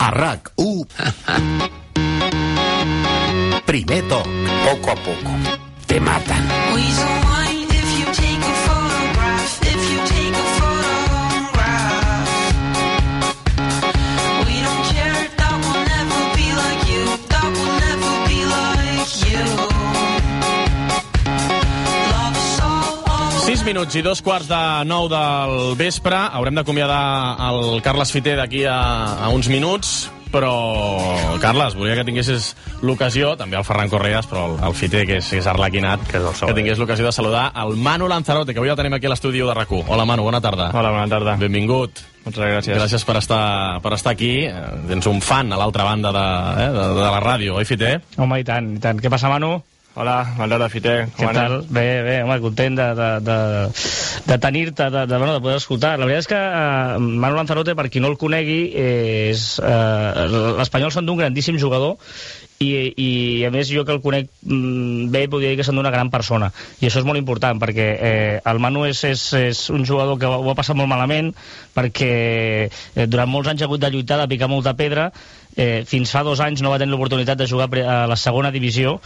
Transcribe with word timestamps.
A 0.00 0.10
RAC1 0.10 0.86
Primer 3.66 4.02
toc 4.08 4.26
Poco 4.64 4.90
a 4.90 4.94
poco. 4.94 5.30
Te 5.86 6.00
matan. 6.00 7.19
Minuts 23.70 23.94
i 23.94 24.00
dos 24.02 24.18
quarts 24.18 24.48
de 24.50 24.60
nou 24.88 25.04
del 25.06 25.76
vespre. 25.78 26.16
Haurem 26.34 26.56
d'acomiadar 26.58 27.02
el 27.46 27.78
Carles 27.84 28.10
Fiter 28.10 28.32
d'aquí 28.40 28.64
a, 28.66 28.78
a 29.22 29.28
uns 29.30 29.46
minuts, 29.46 30.08
però, 30.32 30.50
Carles, 31.42 31.76
volia 31.78 31.94
que 31.94 32.04
tinguessis 32.08 32.48
l'ocasió, 32.82 33.36
també 33.38 33.60
el 33.60 33.66
Ferran 33.66 33.92
Correas, 33.92 34.26
però 34.26 34.48
el, 34.48 34.56
el 34.66 34.74
Fiter, 34.74 35.04
que 35.06 35.20
és, 35.20 35.28
que 35.30 35.38
és 35.38 35.46
arlequinat, 35.46 36.02
que, 36.10 36.18
és 36.18 36.42
que 36.42 36.56
tingués 36.56 36.82
l'ocasió 36.82 37.06
de 37.06 37.14
saludar 37.14 37.46
el 37.62 37.76
Manu 37.78 38.10
Lanzarote, 38.10 38.56
que 38.56 38.58
avui 38.58 38.74
el 38.74 38.78
tenim 38.80 38.98
aquí 38.98 39.06
a 39.06 39.14
l'estudi 39.14 39.38
de 39.38 39.54
rac 39.54 39.70
Hola, 39.70 40.02
Manu, 40.08 40.26
bona 40.26 40.42
tarda. 40.42 40.72
Hola, 40.74 40.90
bona 40.96 41.06
tarda. 41.06 41.38
Benvingut. 41.38 42.02
Moltes 42.24 42.42
gràcies. 42.42 42.74
Gràcies 42.74 43.06
per 43.06 43.20
estar, 43.22 43.42
per 43.84 43.94
estar 43.94 44.18
aquí. 44.18 44.48
Eh, 44.50 44.68
Tens 44.90 45.06
un 45.06 45.22
fan 45.22 45.54
a 45.54 45.62
l'altra 45.62 45.86
banda 45.86 46.10
de, 46.10 46.28
eh, 46.58 46.70
de, 46.74 46.88
de 46.98 47.06
la 47.06 47.22
ràdio, 47.22 47.60
oi, 47.62 47.70
Fiter? 47.70 48.00
Home, 48.18 48.42
i 48.42 48.44
tant, 48.44 48.74
i 48.74 48.82
tant. 48.82 48.98
Què 48.98 49.12
passa, 49.12 49.30
Manu? 49.30 49.60
Hola, 49.94 50.58
de 50.58 50.68
Fiter. 50.70 50.96
Què 51.16 51.30
tal? 51.34 51.56
Bé, 51.66 51.86
bé, 52.06 52.16
home, 52.22 52.36
content 52.44 52.76
de, 52.78 52.86
de, 52.94 53.08
de, 53.26 53.38
de 54.28 54.36
tenir-te, 54.38 54.86
de, 54.86 55.06
de, 55.10 55.16
bueno, 55.18 55.34
de 55.34 55.40
poder 55.42 55.56
escoltar. 55.58 55.96
La 55.98 56.06
veritat 56.06 56.26
és 56.26 56.30
que 56.30 56.38
eh, 56.38 57.00
Manu 57.24 57.34
Lanzarote, 57.34 57.74
per 57.74 57.88
qui 57.90 58.02
no 58.02 58.12
el 58.12 58.18
conegui, 58.20 58.60
eh, 58.70 59.32
és, 59.32 59.48
eh, 59.58 60.28
l'Espanyol 60.60 60.94
s'endú 60.94 61.18
un 61.18 61.24
grandíssim 61.24 61.58
jugador 61.58 61.98
i, 62.60 62.70
i 63.00 63.10
a 63.48 63.50
més 63.52 63.70
jo 63.72 63.86
que 63.88 63.94
el 63.96 64.02
conec 64.04 64.28
mm, 64.44 65.08
bé 65.12 65.24
podria 65.32 65.52
dir 65.52 65.58
que 65.58 65.64
s'endú 65.66 65.80
una 65.80 65.92
gran 65.94 66.10
persona 66.12 66.50
i 66.80 66.86
això 66.86 67.00
és 67.00 67.08
molt 67.08 67.18
important 67.18 67.58
perquè 67.62 67.86
eh, 67.96 68.34
el 68.52 68.60
Manu 68.60 68.84
és, 68.88 69.00
és, 69.08 69.22
és 69.38 69.62
un 69.72 69.86
jugador 69.88 70.20
que 70.20 70.28
ho 70.28 70.52
ha 70.52 70.56
passat 70.58 70.76
molt 70.76 70.90
malament 70.92 71.32
perquè 71.74 72.12
eh, 72.68 73.06
durant 73.08 73.32
molts 73.32 73.48
anys 73.48 73.64
ha 73.64 73.70
hagut 73.70 73.80
de 73.80 73.90
lluitar, 73.94 74.20
de 74.20 74.28
picar 74.28 74.50
molta 74.52 74.76
pedra 74.76 75.08
eh, 75.60 75.84
fins 75.88 76.12
fa 76.14 76.24
dos 76.26 76.40
anys 76.40 76.62
no 76.64 76.72
va 76.72 76.78
tenir 76.80 76.94
l'oportunitat 76.94 77.38
de 77.38 77.48
jugar 77.50 77.68
a 77.84 77.98
la 78.08 78.16
segona 78.16 78.52
divisió 78.54 78.96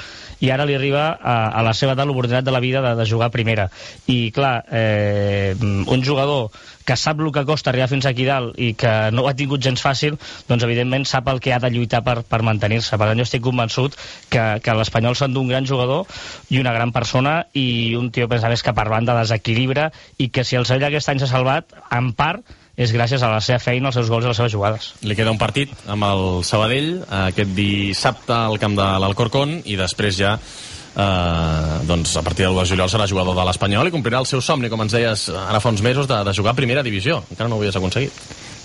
i 0.40 0.52
ara 0.54 0.66
li 0.68 0.76
arriba 0.78 1.08
a, 1.18 1.36
a 1.50 1.64
la 1.66 1.74
seva 1.74 1.96
edat 1.96 2.06
l'oportunitat 2.06 2.46
de 2.46 2.54
la 2.54 2.62
vida 2.62 2.82
de, 2.84 2.94
de 3.00 3.08
jugar 3.10 3.28
a 3.28 3.34
primera 3.34 3.68
i 4.06 4.30
clar, 4.34 4.54
eh, 4.70 5.54
un 5.58 6.06
jugador 6.06 6.50
que 6.84 6.96
sap 7.00 7.20
el 7.20 7.32
que 7.32 7.44
costa 7.48 7.70
arribar 7.72 7.88
fins 7.88 8.06
aquí 8.06 8.26
dalt 8.28 8.58
i 8.60 8.74
que 8.78 8.92
no 9.12 9.24
ho 9.24 9.28
ha 9.30 9.36
tingut 9.36 9.62
gens 9.64 9.80
fàcil, 9.82 10.18
doncs 10.48 10.66
evidentment 10.66 11.06
sap 11.08 11.30
el 11.32 11.40
que 11.40 11.54
ha 11.56 11.60
de 11.62 11.70
lluitar 11.72 12.02
per, 12.04 12.18
per 12.28 12.42
mantenir-se. 12.44 12.98
Per 13.00 13.08
tant, 13.08 13.20
jo 13.20 13.24
estic 13.24 13.42
convençut 13.44 13.96
que, 14.28 14.44
que 14.64 14.76
l'Espanyol 14.76 15.16
s'endú 15.16 15.40
un 15.40 15.52
gran 15.52 15.64
jugador 15.66 16.04
i 16.52 16.60
una 16.60 16.74
gran 16.76 16.92
persona 16.92 17.38
i 17.56 17.96
un 17.96 18.10
tio, 18.12 18.28
a 18.28 18.34
més 18.34 18.44
a 18.44 18.52
més, 18.52 18.62
que 18.62 18.76
per 18.76 18.88
banda 18.92 19.16
desequilibra 19.22 19.88
i 20.18 20.28
que 20.28 20.44
si 20.44 20.60
el 20.60 20.68
Sevilla 20.68 20.92
aquest 20.92 21.08
any 21.14 21.24
s'ha 21.24 21.32
salvat, 21.32 21.72
en 21.88 22.12
part, 22.12 22.44
és 22.76 22.90
gràcies 22.92 23.22
a 23.22 23.28
la 23.30 23.40
seva 23.40 23.60
feina, 23.62 23.88
als 23.88 23.94
seus 24.00 24.08
gols 24.10 24.24
i 24.24 24.28
les 24.32 24.36
seves 24.36 24.52
jugades. 24.52 24.92
Li 25.06 25.14
queda 25.14 25.30
un 25.30 25.38
partit 25.38 25.70
amb 25.86 26.02
el 26.08 26.44
Sabadell 26.44 26.96
eh, 27.04 27.20
aquest 27.30 27.52
dissabte 27.54 28.34
al 28.34 28.58
camp 28.58 28.74
de 28.78 28.86
l'Alcorcón 29.04 29.60
i 29.64 29.76
després 29.78 30.16
ja 30.18 30.32
eh, 30.38 31.78
doncs 31.86 32.16
a 32.16 32.22
partir 32.22 32.44
del 32.46 32.54
1 32.54 32.62
de 32.64 32.70
juliol 32.72 32.90
serà 32.90 33.06
jugador 33.10 33.36
de 33.38 33.44
l'Espanyol 33.46 33.88
i 33.88 33.94
complirà 33.94 34.18
el 34.22 34.26
seu 34.30 34.40
somni, 34.42 34.70
com 34.70 34.82
ens 34.84 34.94
deies 34.96 35.28
ara 35.34 35.60
fa 35.60 35.70
uns 35.70 35.82
mesos, 35.82 36.08
de, 36.10 36.18
de 36.26 36.34
jugar 36.34 36.52
a 36.54 36.58
primera 36.58 36.82
divisió. 36.82 37.22
Encara 37.30 37.48
no 37.48 37.56
ho 37.56 37.62
havies 37.62 37.76
aconseguit. 37.76 38.12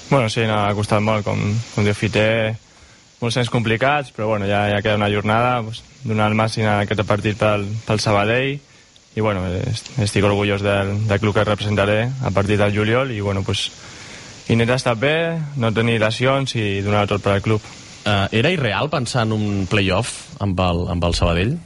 Bueno, 0.10 0.30
sí, 0.30 0.42
no, 0.50 0.58
ha 0.66 0.74
costat 0.74 1.04
molt, 1.06 1.22
com, 1.28 1.38
com 1.76 1.86
diu 1.86 1.94
Fiter, 1.94 2.56
molts 3.22 3.38
anys 3.38 3.52
complicats, 3.54 4.10
però 4.16 4.32
bueno, 4.32 4.48
ja, 4.50 4.64
ja 4.74 4.82
queda 4.82 4.96
una 4.98 5.10
jornada, 5.12 5.60
pues, 5.68 5.84
donar 6.04 6.32
el 6.32 6.38
màxim 6.40 6.66
a 6.66 6.80
aquest 6.86 7.04
partit 7.06 7.38
pel, 7.38 7.68
pel 7.86 8.00
Sabadell, 8.02 8.56
i 9.18 9.22
bueno, 9.22 9.44
est- 9.70 9.92
estic 10.02 10.24
orgullós 10.25 10.62
del, 10.66 10.96
del 11.09 11.19
club 11.22 11.36
que 11.36 11.44
representaré 11.46 12.08
a 12.25 12.31
partir 12.31 12.58
del 12.58 12.74
juliol, 12.74 13.12
i 13.12 13.19
bueno, 13.22 13.44
pues, 13.44 13.68
intentar 14.50 14.80
estar 14.80 14.98
bé, 14.98 15.40
no 15.58 15.72
tenir 15.74 16.00
lesions 16.02 16.56
i 16.58 16.82
donar 16.82 17.06
tot 17.08 17.24
per 17.24 17.36
al 17.38 17.46
club. 17.46 17.62
Eh, 18.06 18.28
era 18.42 18.52
irreal 18.52 18.90
pensar 18.90 19.28
en 19.28 19.34
un 19.36 19.68
playoff 19.70 20.36
amb 20.42 20.60
el, 20.66 20.86
amb 20.96 21.06
el 21.06 21.16
Sabadell? 21.16 21.58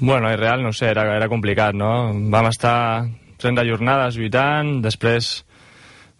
Bueno, 0.00 0.28
és 0.28 0.38
real, 0.38 0.62
no 0.62 0.72
sé, 0.74 0.90
era, 0.90 1.06
era 1.16 1.30
complicat, 1.30 1.74
no? 1.74 2.12
Vam 2.30 2.50
estar 2.50 3.06
30 3.40 3.64
jornades 3.68 4.18
lluitant, 4.18 4.80
després 4.84 5.44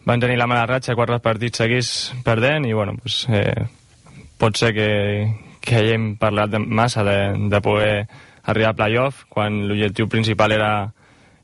van 0.06 0.20
tenir 0.20 0.36
la 0.38 0.46
mala 0.48 0.66
ratxa, 0.68 0.96
quatre 0.96 1.18
partits 1.24 1.60
seguits 1.60 1.90
perdent, 2.24 2.68
i 2.68 2.72
bueno, 2.76 2.96
pues, 3.00 3.24
eh, 3.28 3.66
pot 4.38 4.56
ser 4.56 4.72
que, 4.76 4.90
que 5.64 5.80
hàgim 5.80 6.14
parlat 6.20 6.52
de, 6.52 6.60
massa 6.60 7.04
de, 7.04 7.18
de 7.50 7.60
poder 7.64 8.06
arribar 8.44 8.74
a 8.74 8.78
playoff, 8.78 9.24
quan 9.32 9.64
l'objectiu 9.68 10.08
principal 10.12 10.52
era, 10.52 10.70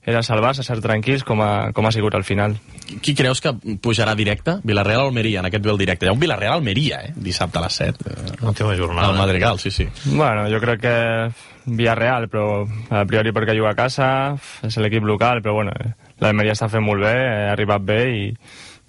era 0.02 0.22
salvar-se, 0.24 0.64
ser 0.64 0.78
tranquils, 0.80 1.24
com 1.28 1.42
ha, 1.44 1.70
com 1.76 1.86
ha 1.86 1.92
sigut 1.92 2.14
al 2.16 2.24
final. 2.24 2.56
Qui 3.04 3.14
creus 3.14 3.42
que 3.44 3.52
pujarà 3.82 4.14
directe? 4.16 4.56
Villarreal 4.64 5.04
o 5.04 5.10
Almeria, 5.10 5.42
en 5.42 5.50
aquest 5.50 5.64
duel 5.64 5.78
directe. 5.78 6.06
Hi 6.06 6.10
ha 6.10 6.16
un 6.16 6.22
Villarreal-Almeria, 6.22 7.02
eh? 7.08 7.12
Dissabte 7.16 7.60
a 7.60 7.66
les 7.66 7.76
7. 7.82 8.16
Última 8.40 8.74
jornada. 8.78 9.10
Al 9.10 9.18
Madrigal, 9.20 9.60
sí, 9.60 9.70
sí. 9.70 9.86
Bueno, 10.06 10.48
jo 10.50 10.60
crec 10.62 10.80
que 10.80 10.96
Villarreal, 11.66 12.30
però 12.32 12.64
a 12.90 13.04
priori 13.04 13.34
perquè 13.36 13.54
juga 13.58 13.74
a 13.74 13.78
casa, 13.78 14.08
és 14.66 14.80
l'equip 14.80 15.04
local, 15.04 15.42
però 15.44 15.58
bueno, 15.60 15.76
l'Almeria 16.20 16.56
està 16.56 16.70
fent 16.72 16.84
molt 16.84 17.04
bé, 17.04 17.14
ha 17.44 17.52
arribat 17.52 17.84
bé 17.84 18.00
i 18.16 18.24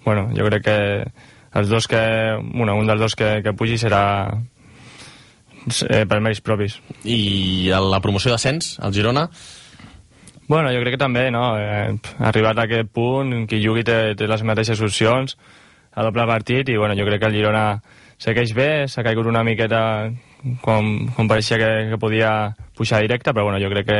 bueno, 0.04 0.30
jo 0.34 0.48
crec 0.48 0.64
que 0.64 0.78
els 1.60 1.68
dos 1.68 1.86
que, 1.86 2.00
bueno, 2.54 2.76
un 2.80 2.88
dels 2.88 3.00
dos 3.00 3.14
que, 3.14 3.42
que 3.44 3.52
pugi 3.52 3.76
serà 3.78 4.02
eh, 4.32 6.04
per 6.08 6.20
mèrits 6.20 6.42
propis. 6.42 6.78
I 7.04 7.70
a 7.74 7.80
la 7.84 8.00
promoció 8.00 8.32
d'ascens, 8.32 8.78
el 8.82 8.94
Girona, 8.96 9.28
Bueno, 10.52 10.68
jo 10.68 10.82
crec 10.82 10.98
que 10.98 11.00
també, 11.00 11.30
no? 11.32 11.54
Eh, 11.56 11.94
arribat 12.28 12.58
a 12.58 12.66
aquest 12.66 12.90
punt, 12.92 13.30
qui 13.48 13.62
jugui 13.62 13.80
té, 13.88 13.94
té 14.20 14.26
les 14.28 14.42
mateixes 14.44 14.82
opcions, 14.84 15.32
a 15.96 16.02
doble 16.04 16.26
partit, 16.28 16.68
i 16.68 16.74
bueno, 16.76 16.92
jo 16.98 17.06
crec 17.08 17.22
que 17.22 17.30
el 17.30 17.38
Girona 17.38 17.62
segueix 18.20 18.52
bé, 18.52 18.66
s'ha 18.84 19.00
caigut 19.06 19.30
una 19.30 19.46
miqueta 19.48 19.80
com, 20.60 20.90
com 21.16 21.30
pareixia 21.30 21.56
que, 21.56 21.70
que 21.94 22.00
podia 22.02 22.34
pujar 22.76 23.00
directe, 23.00 23.32
però 23.32 23.46
bueno, 23.48 23.62
jo 23.64 23.70
crec 23.72 23.88
que 23.88 23.98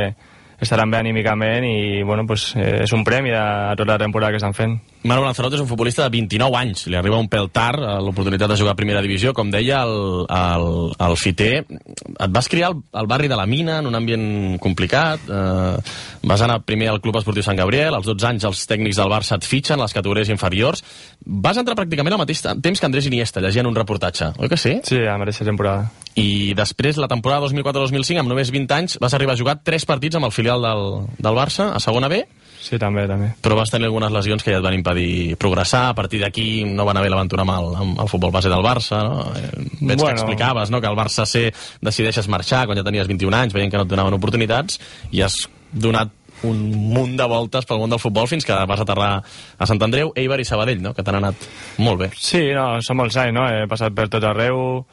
estaran 0.63 0.91
bé 0.91 0.99
anímicament 0.99 1.65
i 1.67 2.01
bueno, 2.03 2.25
pues, 2.27 2.53
eh, 2.55 2.83
és 2.83 2.93
un 2.95 3.03
premi 3.05 3.31
a, 3.35 3.75
tota 3.77 3.93
la 3.93 4.01
temporada 4.01 4.31
que 4.31 4.41
estan 4.41 4.55
fent. 4.57 4.79
Manu 5.03 5.25
Lanzarote 5.25 5.57
és 5.57 5.61
un 5.63 5.67
futbolista 5.67 6.05
de 6.05 6.13
29 6.15 6.55
anys, 6.55 6.85
li 6.87 6.95
arriba 6.95 7.19
un 7.19 7.27
pèl 7.27 7.49
tard 7.51 7.83
a 7.83 7.97
l'oportunitat 7.99 8.53
de 8.53 8.57
jugar 8.59 8.71
a 8.71 8.79
primera 8.79 9.01
divisió, 9.03 9.33
com 9.35 9.51
deia 9.51 9.81
el, 9.83 10.23
el, 10.31 10.67
el 11.07 11.17
Fiter. 11.19 11.65
Et 11.67 12.31
vas 12.31 12.47
criar 12.47 12.69
al, 12.71 12.77
al 13.03 13.09
barri 13.11 13.27
de 13.27 13.35
la 13.39 13.45
Mina, 13.45 13.81
en 13.83 13.89
un 13.91 13.99
ambient 13.99 14.25
complicat, 14.63 15.27
eh, 15.27 16.21
vas 16.23 16.45
anar 16.45 16.61
primer 16.63 16.87
al 16.89 17.01
Club 17.03 17.19
Esportiu 17.19 17.43
Sant 17.43 17.59
Gabriel, 17.59 17.97
als 17.97 18.07
12 18.07 18.29
anys 18.29 18.47
els 18.47 18.63
tècnics 18.69 19.01
del 19.01 19.11
Barça 19.11 19.35
et 19.35 19.47
fitxen, 19.47 19.81
les 19.81 19.95
categories 19.95 20.31
inferiors. 20.31 20.85
Vas 21.25 21.59
entrar 21.59 21.75
pràcticament 21.79 22.15
al 22.15 22.23
mateix 22.23 22.45
temps 22.45 22.79
que 22.79 22.87
Andrés 22.87 23.11
Iniesta, 23.11 23.43
llegiant 23.43 23.67
un 23.67 23.75
reportatge, 23.75 24.31
oi 24.39 24.51
que 24.51 24.59
sí? 24.59 24.77
Sí, 24.87 25.01
a 25.03 25.17
la 25.17 25.19
mateixa 25.25 25.43
temporada. 25.47 25.91
I 26.15 26.53
després, 26.53 26.99
la 27.01 27.09
temporada 27.09 27.47
2004-2005, 27.47 28.21
amb 28.21 28.29
només 28.29 28.51
20 28.53 28.75
anys, 28.75 28.97
vas 29.01 29.15
arribar 29.17 29.33
a 29.33 29.39
jugar 29.39 29.55
3 29.65 29.85
partits 29.89 30.19
amb 30.19 30.29
el 30.29 30.35
filial 30.35 30.52
del, 30.61 31.07
del 31.17 31.35
Barça, 31.35 31.71
a 31.73 31.79
segona 31.79 32.07
B, 32.07 32.25
Sí, 32.63 32.77
també, 32.79 33.03
també. 33.09 33.33
però 33.43 33.57
vas 33.57 33.69
tenir 33.69 33.89
algunes 33.89 34.11
lesions 34.15 34.41
que 34.41 34.53
ja 34.53 34.61
et 34.61 34.63
van 34.63 34.73
impedir 34.77 35.35
progressar, 35.35 35.89
a 35.89 35.93
partir 35.97 36.21
d'aquí 36.21 36.63
no 36.63 36.85
va 36.85 36.93
anar 36.93 37.01
bé 37.03 37.09
l'aventura 37.11 37.43
amb, 37.43 37.51
el, 37.57 37.75
amb 37.75 37.99
el 37.99 38.07
futbol 38.07 38.31
base 38.31 38.47
del 38.47 38.63
Barça, 38.63 39.01
no? 39.03 39.25
Eh, 39.35 39.49
Veig 39.81 39.99
bueno. 39.99 40.05
que 40.05 40.11
explicaves, 40.21 40.71
no?, 40.71 40.79
que 40.79 40.87
al 40.87 40.95
Barça 40.95 41.25
C 41.27 41.49
decideixes 41.81 42.29
marxar 42.31 42.65
quan 42.65 42.77
ja 42.79 42.83
tenies 42.87 43.09
21 43.11 43.35
anys, 43.35 43.53
veient 43.53 43.71
que 43.71 43.77
no 43.77 43.83
et 43.83 43.89
donaven 43.91 44.15
oportunitats, 44.15 44.79
i 45.11 45.19
has 45.21 45.41
donat 45.73 46.13
un 46.47 46.61
munt 46.71 47.17
de 47.19 47.25
voltes 47.27 47.65
pel 47.67 47.79
món 47.79 47.91
del 47.91 47.99
futbol 47.99 48.27
fins 48.27 48.45
que 48.47 48.55
vas 48.67 48.79
aterrar 48.79 49.11
a 49.57 49.67
Sant 49.67 49.81
Andreu, 49.83 50.13
Eibar 50.15 50.39
i 50.39 50.45
Sabadell, 50.47 50.79
no?, 50.81 50.93
que 50.95 51.03
t'han 51.03 51.19
anat 51.19 51.43
molt 51.83 51.99
bé. 51.99 52.09
Sí, 52.15 52.45
no, 52.55 52.77
són 52.79 53.01
molts 53.01 53.17
anys, 53.19 53.35
no? 53.35 53.43
He 53.47 53.67
passat 53.67 53.91
per 53.95 54.07
tot 54.07 54.23
arreu. 54.23 54.85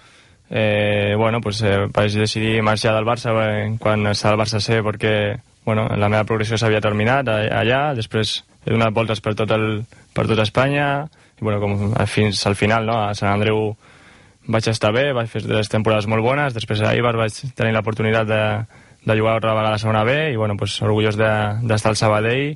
Eh, 0.50 1.14
bueno, 1.16 1.38
pues 1.40 1.62
eh, 1.62 1.86
vaig 1.94 2.18
decidir 2.18 2.62
marxar 2.66 2.96
del 2.96 3.06
Barça 3.06 3.30
eh, 3.46 3.76
quan 3.78 4.08
estava 4.10 4.34
al 4.34 4.40
Barça 4.42 4.58
C 4.58 4.80
perquè 4.82 5.14
bueno, 5.64 5.88
la 5.96 6.08
meva 6.08 6.24
progressió 6.24 6.58
s'havia 6.58 6.80
terminat 6.80 7.28
allà, 7.28 7.94
després 7.94 8.40
he 8.66 8.72
donat 8.72 8.92
voltes 8.96 9.20
per 9.24 9.34
tot, 9.38 9.50
el, 9.56 9.84
per 10.14 10.26
tot 10.28 10.38
Espanya 10.42 11.06
i 11.40 11.44
bueno, 11.44 11.60
com, 11.60 11.94
fins 12.06 12.42
al 12.46 12.56
final 12.56 12.86
no? 12.86 12.98
a 13.06 13.14
Sant 13.14 13.30
Andreu 13.32 13.74
vaig 14.50 14.66
estar 14.68 14.90
bé, 14.92 15.12
vaig 15.16 15.28
fer 15.30 15.42
tres 15.44 15.68
temporades 15.70 16.08
molt 16.10 16.24
bones, 16.24 16.54
després 16.56 16.80
a 16.82 16.94
Ibar 16.96 17.14
vaig 17.16 17.32
tenir 17.56 17.72
l'oportunitat 17.76 18.26
de, 18.28 18.42
de 19.06 19.16
jugar 19.18 19.36
altra 19.38 19.54
vegada 19.54 19.68
a 19.68 19.76
la 19.76 19.82
segona 19.82 20.04
B 20.04 20.32
i 20.32 20.36
bueno, 20.36 20.56
pues, 20.56 20.80
orgullós 20.82 21.16
de- 21.16 21.60
d'estar 21.62 21.90
de, 21.90 21.94
al 21.94 22.00
Sabadell 22.00 22.46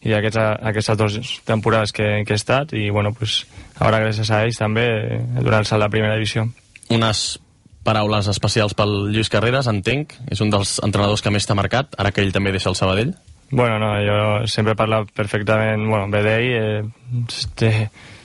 i 0.00 0.14
aquestes, 0.16 0.60
aquestes 0.70 0.96
dues 0.96 1.40
temporades 1.44 1.92
que, 1.92 2.22
que 2.24 2.32
he 2.32 2.38
estat 2.40 2.72
i 2.72 2.86
bueno, 2.88 3.12
pues, 3.12 3.42
ara 3.80 3.98
gràcies 4.00 4.30
a 4.32 4.44
ells 4.46 4.60
també 4.60 4.86
he 4.86 5.42
donat 5.42 5.64
el 5.64 5.68
salt 5.68 5.80
a 5.82 5.84
la 5.86 5.90
primera 5.92 6.14
divisió. 6.16 6.46
Unes 6.90 7.38
paraules 7.84 8.28
especials 8.28 8.74
pel 8.76 9.10
Lluís 9.10 9.30
Carreras, 9.32 9.68
entenc, 9.70 10.14
és 10.30 10.40
un 10.44 10.52
dels 10.52 10.78
entrenadors 10.84 11.22
que 11.24 11.32
més 11.32 11.46
t'ha 11.48 11.56
marcat, 11.58 11.96
ara 11.98 12.12
que 12.12 12.24
ell 12.24 12.32
també 12.34 12.52
deixa 12.52 12.70
el 12.70 12.78
Sabadell. 12.78 13.14
Bueno, 13.50 13.80
no, 13.82 13.94
jo 14.04 14.46
sempre 14.46 14.76
parlo 14.78 15.02
perfectament, 15.16 15.88
bueno, 15.88 16.06
bé 16.12 16.22
d'ell, 16.22 16.50
eh, 16.54 17.24
té, 17.58 17.72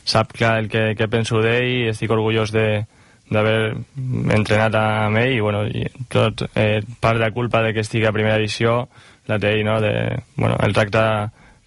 sap 0.05 0.35
clar 0.37 0.59
el 0.61 0.69
que, 0.69 0.91
que 0.97 1.07
penso 1.09 1.41
d'ell 1.41 1.89
estic 1.93 2.13
orgullós 2.13 2.53
de 2.53 2.85
d'haver 3.25 3.73
entrenat 4.35 4.75
amb 4.77 5.17
ell 5.17 5.31
i, 5.33 5.39
bueno, 5.41 5.63
i 5.65 5.87
tot, 6.13 6.43
eh, 6.53 6.83
part 7.01 7.17
de 7.17 7.31
culpa 7.33 7.63
de 7.65 7.71
que 7.73 7.81
estigui 7.81 8.05
a 8.05 8.13
primera 8.13 8.37
edició 8.37 8.83
la 9.25 9.39
té 9.41 9.55
ell, 9.55 9.63
no? 9.65 9.79
De, 9.81 9.93
bueno, 10.35 10.59
el 10.61 10.75
tracte 10.77 11.01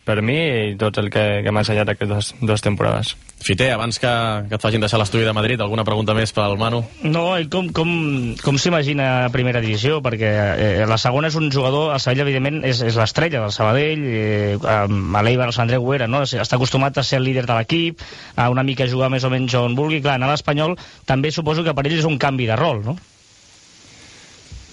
per 0.08 0.22
mi 0.24 0.38
i 0.72 0.76
tot 0.80 0.98
el 1.02 1.10
que, 1.12 1.24
que 1.44 1.52
m'ha 1.52 1.62
ensenyat 1.64 1.92
aquestes 1.92 2.32
dues 2.40 2.64
temporades. 2.64 3.14
Fiter, 3.38 3.68
abans 3.70 4.00
que, 4.02 4.10
que 4.48 4.56
et 4.56 4.62
facin 4.64 4.82
deixar 4.82 4.98
l'estudi 4.98 5.26
de 5.26 5.34
Madrid, 5.36 5.60
alguna 5.62 5.84
pregunta 5.86 6.14
més 6.16 6.32
pel 6.34 6.56
Manu? 6.58 6.80
No, 7.06 7.26
i 7.38 7.46
com, 7.52 7.68
com, 7.76 7.90
com 8.42 8.58
s'imagina 8.58 9.08
a 9.26 9.28
primera 9.34 9.62
divisió? 9.62 10.00
Perquè 10.04 10.30
eh, 10.32 10.86
la 10.90 10.98
segona 10.98 11.30
és 11.30 11.36
un 11.38 11.46
jugador, 11.54 11.92
el 11.94 12.02
Sabadell, 12.02 12.24
evidentment, 12.26 12.64
és, 12.66 12.80
és 12.88 12.98
l'estrella 12.98 13.44
del 13.44 13.54
Sabadell, 13.54 14.02
eh, 14.08 14.56
a 14.66 15.22
l'Eibar, 15.22 15.50
el 15.52 15.54
Sandreu 15.54 15.86
Guera, 15.86 16.08
no? 16.10 16.24
està 16.26 16.58
acostumat 16.58 16.98
a 16.98 17.06
ser 17.06 17.20
el 17.20 17.28
líder 17.28 17.46
de 17.46 17.60
l'equip, 17.60 18.02
a 18.34 18.48
una 18.50 18.66
mica 18.66 18.88
jugar 18.90 19.12
més 19.14 19.28
o 19.28 19.30
menys 19.30 19.54
on 19.60 19.78
vulgui. 19.78 20.02
Clar, 20.02 20.18
anar 20.18 20.32
a 20.32 20.34
l'Espanyol 20.34 20.74
també 21.06 21.30
suposo 21.34 21.62
que 21.66 21.76
per 21.76 21.86
ell 21.86 22.00
és 22.00 22.08
un 22.08 22.18
canvi 22.18 22.50
de 22.50 22.58
rol, 22.58 22.82
no? 22.88 22.98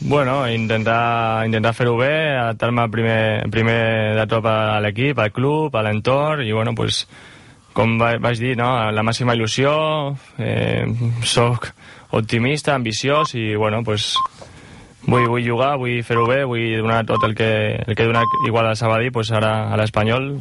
Bueno, 0.08 0.48
intentar, 0.48 1.48
intentar 1.48 1.74
fer-ho 1.74 1.96
bé, 1.98 2.38
adaptar-me 2.38 2.84
primer, 2.94 3.50
primer 3.50 4.14
de 4.14 4.26
tot 4.30 4.46
a 4.46 4.78
l'equip, 4.84 5.18
al 5.18 5.32
club, 5.34 5.74
a 5.74 5.82
l'entorn, 5.82 6.44
i 6.46 6.54
bueno, 6.54 6.76
pues, 6.78 7.08
com 7.74 7.96
vaig 7.98 8.38
dir, 8.38 8.52
no, 8.60 8.68
la 8.94 9.02
màxima 9.02 9.34
il·lusió, 9.34 9.74
eh, 10.38 10.86
soc 11.26 11.72
optimista, 12.14 12.76
ambiciós, 12.76 13.34
i 13.34 13.56
bueno, 13.58 13.82
pues, 13.82 14.12
vull, 15.10 15.26
vull 15.26 15.50
jugar, 15.50 15.74
vull 15.82 16.06
fer-ho 16.06 16.30
bé, 16.30 16.44
vull 16.46 16.78
donar 16.86 17.02
tot 17.10 17.26
el 17.26 17.34
que, 17.34 17.50
el 17.82 17.98
que 17.98 18.06
he 18.06 18.14
donat 18.14 18.40
igual 18.46 18.70
a 18.70 18.78
Sabadell, 18.78 19.10
pues 19.10 19.34
ara 19.34 19.74
a 19.74 19.82
l'Espanyol, 19.82 20.36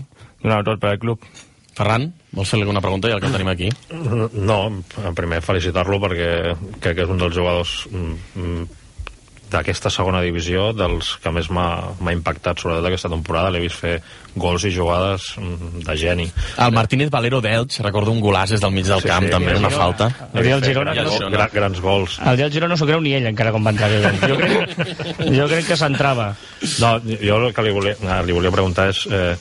donar 0.45 0.61
tot 0.69 0.77
per 0.85 0.93
al 0.93 1.01
club. 1.01 1.25
Ferran, 1.75 2.11
vols 2.37 2.53
fer 2.53 2.61
alguna 2.61 2.85
pregunta 2.85 3.09
ja 3.09 3.17
el 3.17 3.25
que 3.25 3.33
tenim 3.33 3.49
aquí? 3.49 3.73
No, 4.45 4.61
primer 5.17 5.41
felicitar-lo 5.41 6.05
perquè 6.05 6.33
crec 6.85 7.01
que 7.01 7.09
és 7.09 7.11
un 7.11 7.19
dels 7.19 7.35
jugadors 7.35 7.79
mm, 7.89 8.84
d'aquesta 9.53 9.91
segona 9.93 10.23
divisió 10.25 10.73
dels 10.77 11.15
que 11.23 11.31
més 11.35 11.51
m'ha 11.53 12.13
impactat 12.15 12.61
sobretot 12.61 12.89
aquesta 12.89 13.11
temporada. 13.13 13.53
L'he 13.55 13.63
vist 13.65 13.79
fer 13.81 13.95
gols 14.35 14.65
i 14.67 14.73
jugades 14.75 15.29
mm, 15.39 15.85
de 15.87 15.97
geni. 16.01 16.27
El 16.65 16.75
Martínez 16.75 17.11
Valero 17.13 17.41
d'Elx 17.45 17.81
recordo 17.85 18.15
un 18.15 18.21
golàs 18.25 18.55
des 18.55 18.65
del 18.65 18.75
mig 18.75 18.89
del 18.89 19.03
sí, 19.05 19.11
camp 19.11 19.29
sí, 19.29 19.33
també, 19.35 19.55
una 19.55 19.71
Girona. 19.71 19.79
falta. 19.79 20.11
El 20.33 20.43
dia 20.43 20.59
del 20.59 20.69
Girona, 20.71 20.95
grans, 20.99 21.17
no, 21.21 21.31
grans, 21.37 21.55
grans 21.55 21.81
gols. 21.85 22.19
El 22.25 22.41
dia 22.41 22.49
del 22.49 22.55
Girona 22.59 22.75
no 22.75 22.81
s'ho 22.81 22.91
creu 22.91 23.03
ni 23.05 23.15
ell 23.19 23.31
encara 23.31 23.55
com 23.55 23.65
va 23.65 23.75
entrar 23.75 23.91
jo 23.95 24.39
crec, 24.41 24.77
jo 25.39 25.49
crec 25.51 25.73
que 25.73 25.79
s'entrava. 25.79 26.33
No, 26.83 26.97
jo 27.05 27.41
el 27.41 27.51
que 27.55 27.67
li 27.67 27.75
volia, 27.75 27.99
ah, 28.09 28.23
li 28.27 28.37
volia 28.37 28.55
preguntar 28.55 28.89
és 28.91 29.05
eh, 29.07 29.35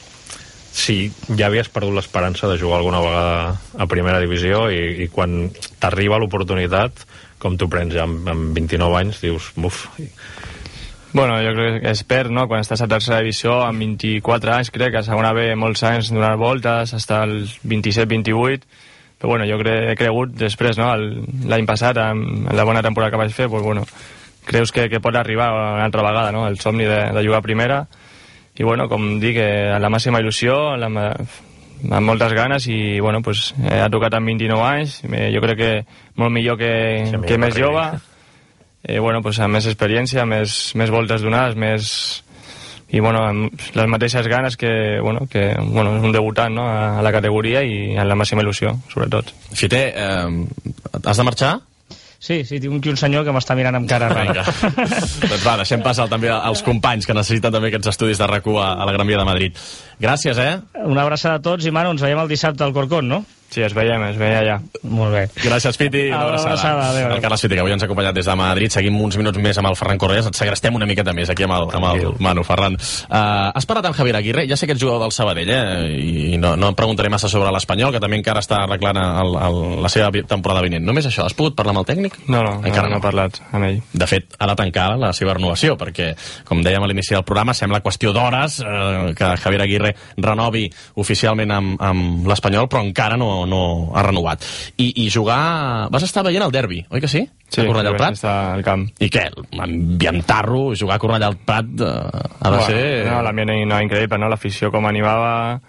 si 0.73 0.97
ja 1.37 1.47
havies 1.47 1.69
perdut 1.69 1.93
l'esperança 1.95 2.49
de 2.49 2.57
jugar 2.57 2.79
alguna 2.81 3.01
vegada 3.03 3.57
a 3.77 3.87
primera 3.89 4.21
divisió 4.21 4.65
i, 4.73 5.05
i 5.05 5.09
quan 5.13 5.51
t'arriba 5.81 6.17
l'oportunitat 6.21 7.05
com 7.43 7.57
t'ho 7.59 7.69
prens 7.71 7.93
ja 7.93 8.07
amb, 8.07 8.27
amb 8.31 8.57
29 8.57 8.99
anys, 9.03 9.21
dius, 9.23 9.51
buf... 9.59 9.85
Bueno, 11.13 11.35
jo 11.45 11.51
crec 11.53 11.83
que 11.83 11.91
es 11.91 12.01
perd, 12.09 12.31
no?, 12.33 12.47
quan 12.49 12.63
estàs 12.63 12.81
a 12.81 12.87
tercera 12.89 13.19
divisió, 13.21 13.59
amb 13.67 13.83
24 13.83 14.55
anys, 14.55 14.71
crec 14.73 14.95
que 14.95 15.03
a 15.03 15.05
segona 15.05 15.29
B 15.37 15.51
molts 15.59 15.83
anys 15.85 16.09
donar 16.09 16.31
voltes, 16.41 16.95
hasta 16.97 17.19
els 17.27 17.59
27-28, 17.61 18.65
però 19.21 19.35
bueno, 19.35 19.45
jo 19.45 19.59
cre 19.61 19.75
he 19.91 19.99
cregut 19.99 20.33
després, 20.39 20.79
no?, 20.81 20.89
l'any 21.51 21.69
passat, 21.69 22.01
amb 22.01 22.49
la 22.49 22.65
bona 22.65 22.81
temporada 22.81 23.13
que 23.13 23.21
vaig 23.21 23.35
fer, 23.35 23.45
pues 23.51 23.61
bueno, 23.61 23.85
creus 24.49 24.73
que, 24.73 24.87
que 24.89 25.03
pot 25.03 25.15
arribar 25.15 25.51
una 25.53 25.85
altra 25.85 26.01
vegada, 26.01 26.33
no?, 26.33 26.47
el 26.49 26.57
somni 26.63 26.89
de, 26.89 27.03
de 27.13 27.25
jugar 27.27 27.43
a 27.43 27.45
primera, 27.45 27.79
i 28.57 28.65
bueno, 28.65 28.89
com 28.89 29.19
dic, 29.21 29.37
eh, 29.37 29.77
la 29.77 29.93
màxima 29.93 30.21
il·lusió, 30.21 30.57
la, 30.81 30.89
amb 31.89 32.07
moltes 32.07 32.33
ganes 32.37 32.67
i 32.71 32.99
bueno, 32.99 33.21
pues, 33.21 33.51
eh, 33.63 33.81
ha 33.83 33.91
tocat 33.91 34.15
amb 34.17 34.31
29 34.31 34.65
anys 34.67 35.01
eh, 35.09 35.29
jo 35.35 35.43
crec 35.43 35.59
que 35.59 35.71
molt 36.19 36.31
millor 36.31 36.57
que, 36.59 36.73
sí, 37.09 37.21
que 37.27 37.39
més 37.41 37.57
jove 37.57 37.85
eh, 38.83 38.99
bueno, 38.99 39.21
pues, 39.21 39.39
amb 39.39 39.57
més 39.57 39.67
experiència, 39.69 40.25
més, 40.25 40.73
més 40.79 40.91
voltes 40.91 41.23
donades 41.23 41.57
més, 41.59 41.89
i 42.93 43.01
bueno, 43.01 43.23
amb 43.25 43.67
les 43.73 43.89
mateixes 43.89 44.27
ganes 44.29 44.57
que, 44.59 44.99
bueno, 45.01 45.25
que 45.31 45.51
bueno, 45.57 45.95
és 45.97 46.07
un 46.09 46.13
debutant 46.13 46.53
no? 46.53 46.67
a, 46.69 46.99
a 46.99 47.05
la 47.05 47.13
categoria 47.15 47.63
i 47.65 47.95
amb 47.97 48.11
la 48.11 48.19
màxima 48.19 48.43
il·lusió, 48.43 48.75
sobretot. 48.91 49.31
Fite, 49.55 49.85
eh, 49.95 50.99
has 51.01 51.17
de 51.17 51.25
marxar? 51.25 51.55
Sí, 52.23 52.37
sí, 52.47 52.55
tinc 52.63 52.85
un 52.87 52.95
senyor 52.99 53.25
que 53.27 53.33
m'està 53.35 53.55
mirant 53.59 53.75
amb 53.75 53.89
cara 53.89 54.07
rara. 54.07 54.45
doncs 54.47 55.43
va, 55.43 55.57
deixem 55.59 55.81
passar 55.83 56.05
també 56.07 56.29
als 56.31 56.61
companys 56.63 57.03
que 57.09 57.15
necessiten 57.17 57.51
també 57.51 57.67
aquests 57.67 57.91
estudis 57.91 58.21
de 58.21 58.29
rac 58.31 58.47
a, 58.47 58.69
a 58.79 58.87
la 58.87 58.93
Gran 58.95 59.09
Via 59.09 59.19
de 59.19 59.25
Madrid. 59.27 59.59
Gràcies, 59.99 60.39
eh? 60.39 60.53
Una 60.87 61.03
abraçada 61.03 61.41
a 61.41 61.43
tots 61.43 61.67
i, 61.67 61.73
Manu, 61.75 61.91
ens 61.91 62.05
veiem 62.05 62.21
el 62.23 62.31
dissabte 62.31 62.63
al 62.63 62.71
Corcón, 62.71 63.11
no? 63.11 63.25
Sí, 63.53 63.61
es 63.61 63.73
veiem, 63.77 64.01
es 64.07 64.17
veia 64.17 64.39
allà. 64.41 64.55
Molt 64.89 65.13
bé. 65.13 65.23
Gràcies, 65.43 65.77
Piti. 65.77 66.07
Una 66.07 66.23
abraçada. 66.25 66.55
abraçada 66.55 66.85
adéu, 66.89 67.11
el 67.13 67.21
Carles 67.21 67.41
Piti, 67.43 67.53
que 67.53 67.61
avui 67.61 67.73
ens 67.75 67.83
ha 67.83 67.85
acompanyat 67.85 68.15
des 68.17 68.25
de 68.25 68.35
Madrid. 68.39 68.73
Seguim 68.73 68.95
uns 68.97 69.17
minuts 69.19 69.37
més 69.37 69.59
amb 69.61 69.69
el 69.69 69.75
Ferran 69.77 69.99
Correas. 70.01 70.25
Et 70.31 70.39
segrestem 70.39 70.73
una 70.73 70.87
miqueta 70.89 71.13
més 71.13 71.29
aquí 71.29 71.45
amb 71.45 71.53
el, 71.53 71.67
amb 71.77 71.85
el 71.91 72.15
Manu, 72.17 72.41
Ferran. 72.47 72.73
Uh, 72.73 73.51
has 73.53 73.67
parlat 73.69 73.85
amb 73.91 73.97
Javier 73.97 74.15
Aguirre? 74.17 74.47
Ja 74.49 74.57
sé 74.57 74.65
que 74.65 74.73
ets 74.73 74.81
jugador 74.81 75.03
del 75.05 75.13
Sabadell, 75.13 75.51
eh? 75.53 76.33
I 76.33 76.39
no, 76.41 76.55
no 76.57 76.71
em 76.71 76.77
preguntaré 76.79 77.11
massa 77.13 77.29
sobre 77.29 77.51
l'Espanyol, 77.53 77.93
que 77.93 78.01
també 78.01 78.17
encara 78.17 78.41
està 78.41 78.63
arreglant 78.63 78.97
el, 78.97 79.37
el, 79.37 79.59
la 79.85 79.93
seva 79.93 80.09
temporada 80.25 80.65
vinent. 80.65 80.81
Només 80.89 81.05
això, 81.11 81.27
has 81.27 81.37
pogut 81.37 81.53
parlar 81.59 81.75
amb 81.75 81.83
el 81.83 81.87
tècnic? 81.91 82.17
No, 82.25 82.41
no, 82.41 82.55
encara 82.65 82.87
no, 82.89 82.95
no 82.95 83.01
he 83.03 83.05
parlat 83.05 83.37
amb 83.51 83.69
ell. 83.69 83.79
De 83.93 84.09
fet, 84.09 84.33
ha 84.39 84.49
de 84.49 84.57
tancar 84.63 84.87
la 84.97 85.13
seva 85.13 85.37
renovació, 85.37 85.77
perquè, 85.77 86.15
com 86.49 86.65
dèiem 86.65 86.81
a 86.81 86.89
l'inici 86.89 87.13
del 87.13 87.27
programa, 87.27 87.53
sembla 87.53 87.83
qüestió 87.85 88.15
d'hores 88.17 88.63
eh, 88.65 89.13
que 89.13 89.31
Javier 89.45 89.61
Aguirre 89.67 89.93
renovi 90.17 90.65
oficialment 91.05 91.53
amb, 91.53 91.77
amb 91.85 92.29
l'Espanyol, 92.33 92.65
però 92.71 92.81
encara 92.81 93.21
no, 93.21 93.42
no 93.49 93.91
ha 93.95 94.03
renovat. 94.05 94.43
I, 94.77 94.91
i 95.05 95.09
jugar... 95.13 95.89
Vas 95.93 96.05
estar 96.07 96.23
veient 96.25 96.45
el 96.45 96.53
derbi, 96.53 96.83
oi 96.89 97.01
que 97.03 97.09
sí? 97.11 97.25
Sí, 97.47 97.61
a 97.61 97.67
Cornellà 97.67 97.91
al 97.93 97.99
Prat. 97.99 98.17
estar 98.17 98.35
al 98.55 98.63
camp. 98.65 98.87
I 98.99 99.09
què? 99.13 99.27
Ambientar-lo, 99.61 100.73
jugar 100.79 100.97
a 100.97 101.01
Cornellà 101.03 101.29
al 101.29 101.37
Prat 101.37 101.69
eh, 101.79 101.91
ha 101.91 102.49
de 102.49 102.57
bueno, 102.57 102.65
ser... 102.65 102.87
No, 103.09 103.19
l'ambient 103.25 103.53
no, 103.69 103.81
increïble, 103.85 104.19
no? 104.21 104.31
L'afició 104.31 104.71
com 104.73 104.89
animava... 104.89 105.59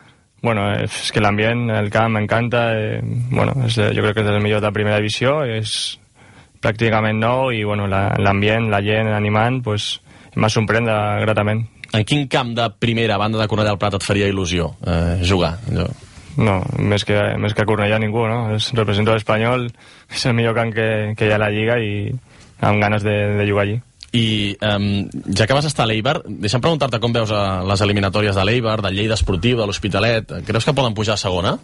Bueno, 0.45 0.67
és 0.77 1.09
que 1.09 1.23
l'ambient, 1.25 1.71
el 1.73 1.87
camp 1.89 2.19
m'encanta, 2.19 2.67
eh, 2.77 2.99
bueno, 3.31 3.55
és, 3.65 3.79
jo 3.97 4.03
crec 4.05 4.19
que 4.19 4.25
és 4.27 4.29
el 4.29 4.43
millor 4.45 4.61
de 4.61 4.73
primera 4.77 4.99
divisió, 5.01 5.39
és 5.49 5.73
pràcticament 6.65 7.17
nou 7.21 7.49
i 7.53 7.63
bueno, 7.65 7.87
l'ambient, 7.89 8.69
la, 8.69 8.81
la 8.81 8.85
gent 8.85 9.09
animant, 9.17 9.63
pues, 9.65 9.95
m'ha 10.37 10.51
sorprendre 10.53 10.97
gratament. 11.25 11.65
En 11.95 12.05
quin 12.05 12.27
camp 12.29 12.53
de 12.57 12.69
primera 12.83 13.17
banda 13.21 13.39
de 13.39 13.47
Cornellà 13.49 13.73
al 13.73 13.81
Prat 13.81 13.97
et 13.97 14.05
faria 14.05 14.29
il·lusió 14.29 14.73
eh, 14.83 15.23
jugar? 15.25 15.55
Jo... 15.71 15.89
No, 16.37 16.59
més 16.83 17.05
que, 17.07 17.17
més 17.39 17.55
que 17.55 17.63
a 17.63 17.69
Cornellà 17.69 17.99
ningú, 18.03 18.25
no? 18.27 18.55
Es 18.57 18.73
representa 18.75 19.15
l'Espanyol, 19.15 19.69
és 20.11 20.25
el 20.27 20.35
millor 20.35 20.57
camp 20.57 20.73
que, 20.75 20.89
que 21.19 21.29
hi 21.29 21.35
ha 21.35 21.39
a 21.39 21.45
la 21.45 21.51
Lliga 21.55 21.79
i 21.79 22.11
amb 22.65 22.83
ganes 22.83 23.05
de, 23.07 23.15
de 23.39 23.47
jugar 23.49 23.67
allí. 23.69 23.77
I 24.15 24.55
um, 24.63 25.09
ja 25.35 25.47
que 25.47 25.57
vas 25.57 25.67
estar 25.67 25.85
a 25.85 25.91
l'Eibar, 25.91 26.21
deixa'm 26.27 26.63
preguntar-te 26.63 27.01
com 27.03 27.15
veus 27.15 27.33
a 27.35 27.63
les 27.67 27.83
eliminatòries 27.83 28.37
de 28.39 28.45
l'Eibar, 28.47 28.79
del 28.83 28.99
Lleida 28.99 29.19
Esportiu, 29.19 29.59
de 29.59 29.67
l'Hospitalet. 29.67 30.37
Creus 30.47 30.67
que 30.67 30.75
poden 30.75 30.95
pujar 30.95 31.17
a 31.19 31.23
segona? 31.23 31.57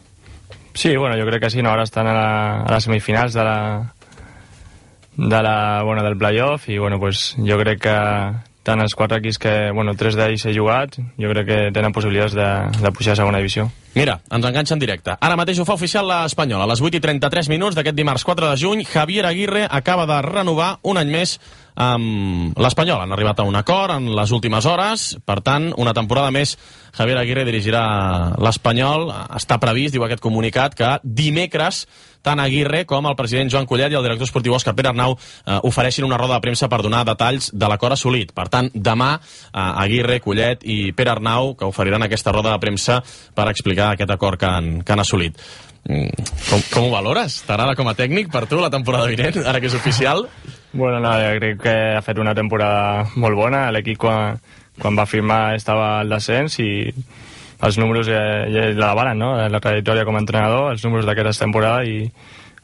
Sí, 0.74 0.96
bueno, 0.96 1.16
jo 1.18 1.26
crec 1.26 1.44
que 1.44 1.50
sí, 1.50 1.62
no? 1.62 1.70
ara 1.70 1.86
estan 1.86 2.06
a, 2.06 2.14
la, 2.14 2.28
a 2.62 2.74
les 2.74 2.86
semifinals 2.86 3.34
de 3.34 3.46
la, 3.46 3.94
de 5.16 5.42
la, 5.42 5.82
bueno, 5.82 6.02
del 6.02 6.18
playoff 6.18 6.68
i 6.68 6.78
bueno, 6.78 6.98
pues, 6.98 7.34
jo 7.38 7.58
crec 7.58 7.82
que, 7.86 7.96
tant 8.66 8.82
els 8.82 8.94
quatre 8.94 9.18
equips 9.20 9.38
que, 9.40 9.54
bueno, 9.74 9.94
tres 9.98 10.16
d'ells 10.18 10.46
he 10.46 10.54
jugat, 10.54 10.98
jo 11.18 11.32
crec 11.32 11.46
que 11.48 11.60
tenen 11.74 11.94
possibilitats 11.96 12.36
de, 12.36 12.48
de 12.82 12.92
pujar 12.94 13.14
a 13.14 13.20
segona 13.22 13.40
divisió. 13.42 13.70
Mira, 13.94 14.20
ens 14.30 14.46
enganxa 14.46 14.76
en 14.76 14.82
directe. 14.82 15.16
Ara 15.18 15.38
mateix 15.38 15.58
ho 15.58 15.66
fa 15.66 15.74
oficial 15.74 16.06
l'Espanyol. 16.06 16.62
A 16.62 16.68
les 16.70 16.82
8 16.82 17.00
i 17.00 17.02
33 17.02 17.50
minuts 17.50 17.74
d'aquest 17.74 17.96
dimarts 17.98 18.24
4 18.24 18.52
de 18.52 18.60
juny, 18.60 18.84
Javier 18.86 19.26
Aguirre 19.26 19.66
acaba 19.66 20.06
de 20.06 20.20
renovar 20.22 20.76
un 20.86 21.00
any 21.00 21.10
més 21.10 21.38
amb 21.80 22.58
l'Espanyol. 22.60 23.02
Han 23.02 23.14
arribat 23.16 23.40
a 23.40 23.46
un 23.48 23.56
acord 23.56 23.96
en 23.96 24.10
les 24.14 24.30
últimes 24.36 24.66
hores, 24.66 25.16
per 25.24 25.40
tant, 25.42 25.72
una 25.76 25.94
temporada 25.96 26.30
més 26.30 26.56
Javier 26.96 27.18
Aguirre 27.18 27.46
dirigirà 27.48 27.82
l'Espanyol. 28.38 29.08
Està 29.38 29.58
previst, 29.62 29.94
diu 29.94 30.06
aquest 30.06 30.22
comunicat, 30.22 30.76
que 30.78 30.94
dimecres 31.02 31.86
tant 32.20 32.40
Aguirre 32.42 32.82
com 32.84 33.06
el 33.08 33.16
president 33.16 33.48
Joan 33.52 33.66
Collet 33.68 33.94
i 33.94 33.96
el 33.96 34.04
director 34.04 34.28
esportiu 34.28 34.52
Òscar 34.52 34.74
Pere 34.76 34.90
Arnau 34.90 35.14
eh, 35.16 35.56
ofereixin 35.64 36.04
una 36.04 36.18
roda 36.20 36.36
de 36.36 36.44
premsa 36.44 36.68
per 36.68 36.82
donar 36.84 37.00
detalls 37.08 37.48
de 37.54 37.70
l'acord 37.70 37.96
assolit. 37.96 38.34
Per 38.36 38.44
tant, 38.52 38.68
demà 38.74 39.14
eh, 39.16 39.56
Aguirre, 39.56 40.18
Collet 40.20 40.66
i 40.68 40.92
Pere 40.96 41.14
Arnau 41.14 41.54
que 41.56 41.68
oferiran 41.70 42.04
aquesta 42.04 42.34
roda 42.36 42.52
de 42.52 42.60
premsa 42.60 42.98
per 43.34 43.48
explicar 43.48 43.79
aquest 43.88 44.10
acord 44.10 44.38
que 44.40 44.46
han, 44.46 44.82
que 44.84 44.92
han 44.92 45.00
assolit. 45.02 45.36
Mm, 45.88 46.26
com, 46.50 46.62
com 46.74 46.86
ho 46.88 46.90
valores? 46.92 47.38
T'agrada 47.48 47.74
com 47.78 47.88
a 47.88 47.94
tècnic 47.96 48.28
per 48.30 48.44
tu 48.46 48.60
la 48.60 48.68
temporada 48.70 49.06
vinent, 49.08 49.40
ara 49.46 49.60
que 49.60 49.66
és 49.70 49.74
oficial? 49.78 50.26
Bueno, 50.72 51.00
no, 51.00 51.12
jo 51.18 51.30
crec 51.40 51.62
que 51.64 51.76
ha 51.96 52.02
fet 52.04 52.18
una 52.20 52.34
temporada 52.36 53.06
molt 53.16 53.34
bona. 53.38 53.70
L'equip 53.72 53.98
quan, 53.98 54.36
quan 54.80 54.98
va 54.98 55.06
firmar 55.08 55.54
estava 55.56 55.98
al 56.00 56.12
descens 56.12 56.58
i 56.60 56.70
els 57.60 57.76
números 57.80 58.06
ja, 58.08 58.20
ja 58.48 58.68
la 58.76 58.92
valen, 58.96 59.18
no? 59.18 59.32
La 59.48 59.60
trajectòria 59.60 60.04
com 60.08 60.16
a 60.16 60.22
entrenador, 60.22 60.70
els 60.72 60.84
números 60.84 61.08
d'aquesta 61.08 61.44
temporada 61.44 61.84
i 61.84 62.10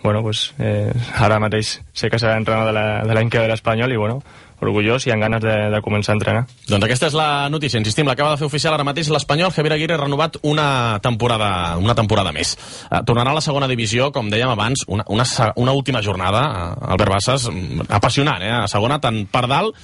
bueno, 0.02 0.20
pues, 0.22 0.52
eh, 0.60 0.92
ara 1.18 1.40
mateix 1.42 1.80
sé 1.96 2.08
que 2.12 2.18
serà 2.20 2.36
entrenador 2.38 2.68
de 2.68 2.72
la- 2.78 3.02
de 3.04 3.14
l'any 3.16 3.28
que 3.32 3.40
ve 3.40 3.48
l'Espanyol 3.48 3.90
i 3.92 3.96
bueno, 3.96 4.20
orgullós 4.62 5.06
i 5.06 5.12
amb 5.14 5.26
ganes 5.26 5.42
de, 5.44 5.54
de 5.72 5.80
començar 5.84 6.14
a 6.14 6.18
entrenar. 6.18 6.44
Doncs 6.68 6.86
aquesta 6.86 7.10
és 7.10 7.16
la 7.18 7.48
notícia. 7.52 7.80
Insistim, 7.80 8.08
l'acaba 8.08 8.34
de 8.34 8.40
fer 8.40 8.48
oficial 8.48 8.76
ara 8.76 8.86
mateix 8.86 9.10
l'Espanyol. 9.12 9.52
Javier 9.54 9.76
Aguirre 9.76 9.98
ha 9.98 10.02
renovat 10.04 10.40
una 10.42 10.68
temporada, 11.02 11.50
una 11.82 11.96
temporada 11.98 12.32
més. 12.36 12.54
Uh, 12.86 13.02
tornarà 13.08 13.34
a 13.34 13.38
la 13.38 13.44
segona 13.44 13.68
divisió, 13.70 14.10
com 14.14 14.30
dèiem 14.32 14.52
abans, 14.52 14.86
una, 14.88 15.06
una, 15.12 15.26
una 15.56 15.76
última 15.76 16.02
jornada, 16.02 16.46
uh, 16.46 16.90
Albert 16.96 17.16
Bassas, 17.18 17.50
mm, 17.52 17.90
apassionant, 18.00 18.42
eh? 18.42 18.54
A 18.62 18.66
segona, 18.70 19.00
tant 19.02 19.24
per 19.30 19.46
dalt 19.50 19.76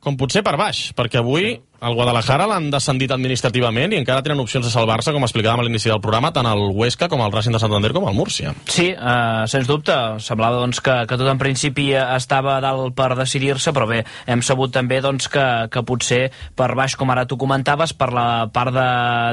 com 0.00 0.16
potser 0.16 0.42
per 0.44 0.56
baix, 0.56 0.90
perquè 0.96 1.20
avui 1.20 1.52
el 1.80 1.94
Guadalajara 1.96 2.44
l'han 2.50 2.68
descendit 2.72 3.12
administrativament 3.14 3.94
i 3.94 3.98
encara 4.00 4.20
tenen 4.24 4.42
opcions 4.42 4.66
de 4.66 4.72
salvar-se, 4.72 5.14
com 5.14 5.24
explicàvem 5.24 5.62
a 5.62 5.64
l'inici 5.64 5.88
del 5.88 6.02
programa, 6.04 6.28
tant 6.36 6.48
el 6.50 6.60
Huesca 6.76 7.08
com 7.08 7.22
el 7.24 7.32
Racing 7.32 7.56
de 7.56 7.60
Santander 7.62 7.92
com 7.96 8.04
el 8.08 8.16
Múrcia. 8.16 8.52
Sí, 8.68 8.90
eh, 8.92 9.46
sens 9.48 9.68
dubte. 9.68 9.96
Semblava 10.20 10.60
doncs, 10.60 10.82
que, 10.84 10.96
que 11.08 11.16
tot 11.16 11.30
en 11.32 11.40
principi 11.40 11.90
estava 11.96 12.58
a 12.58 12.60
dalt 12.64 12.92
per 12.98 13.14
decidir-se, 13.16 13.72
però 13.76 13.88
bé, 13.88 14.02
hem 14.28 14.44
sabut 14.44 14.74
també 14.74 15.00
doncs, 15.00 15.30
que, 15.32 15.46
que 15.72 15.84
potser 15.88 16.20
per 16.56 16.74
baix, 16.76 16.98
com 17.00 17.12
ara 17.14 17.24
tu 17.24 17.38
comentaves, 17.40 17.94
per 17.96 18.10
la 18.12 18.26
part 18.52 18.76
de 18.76 18.86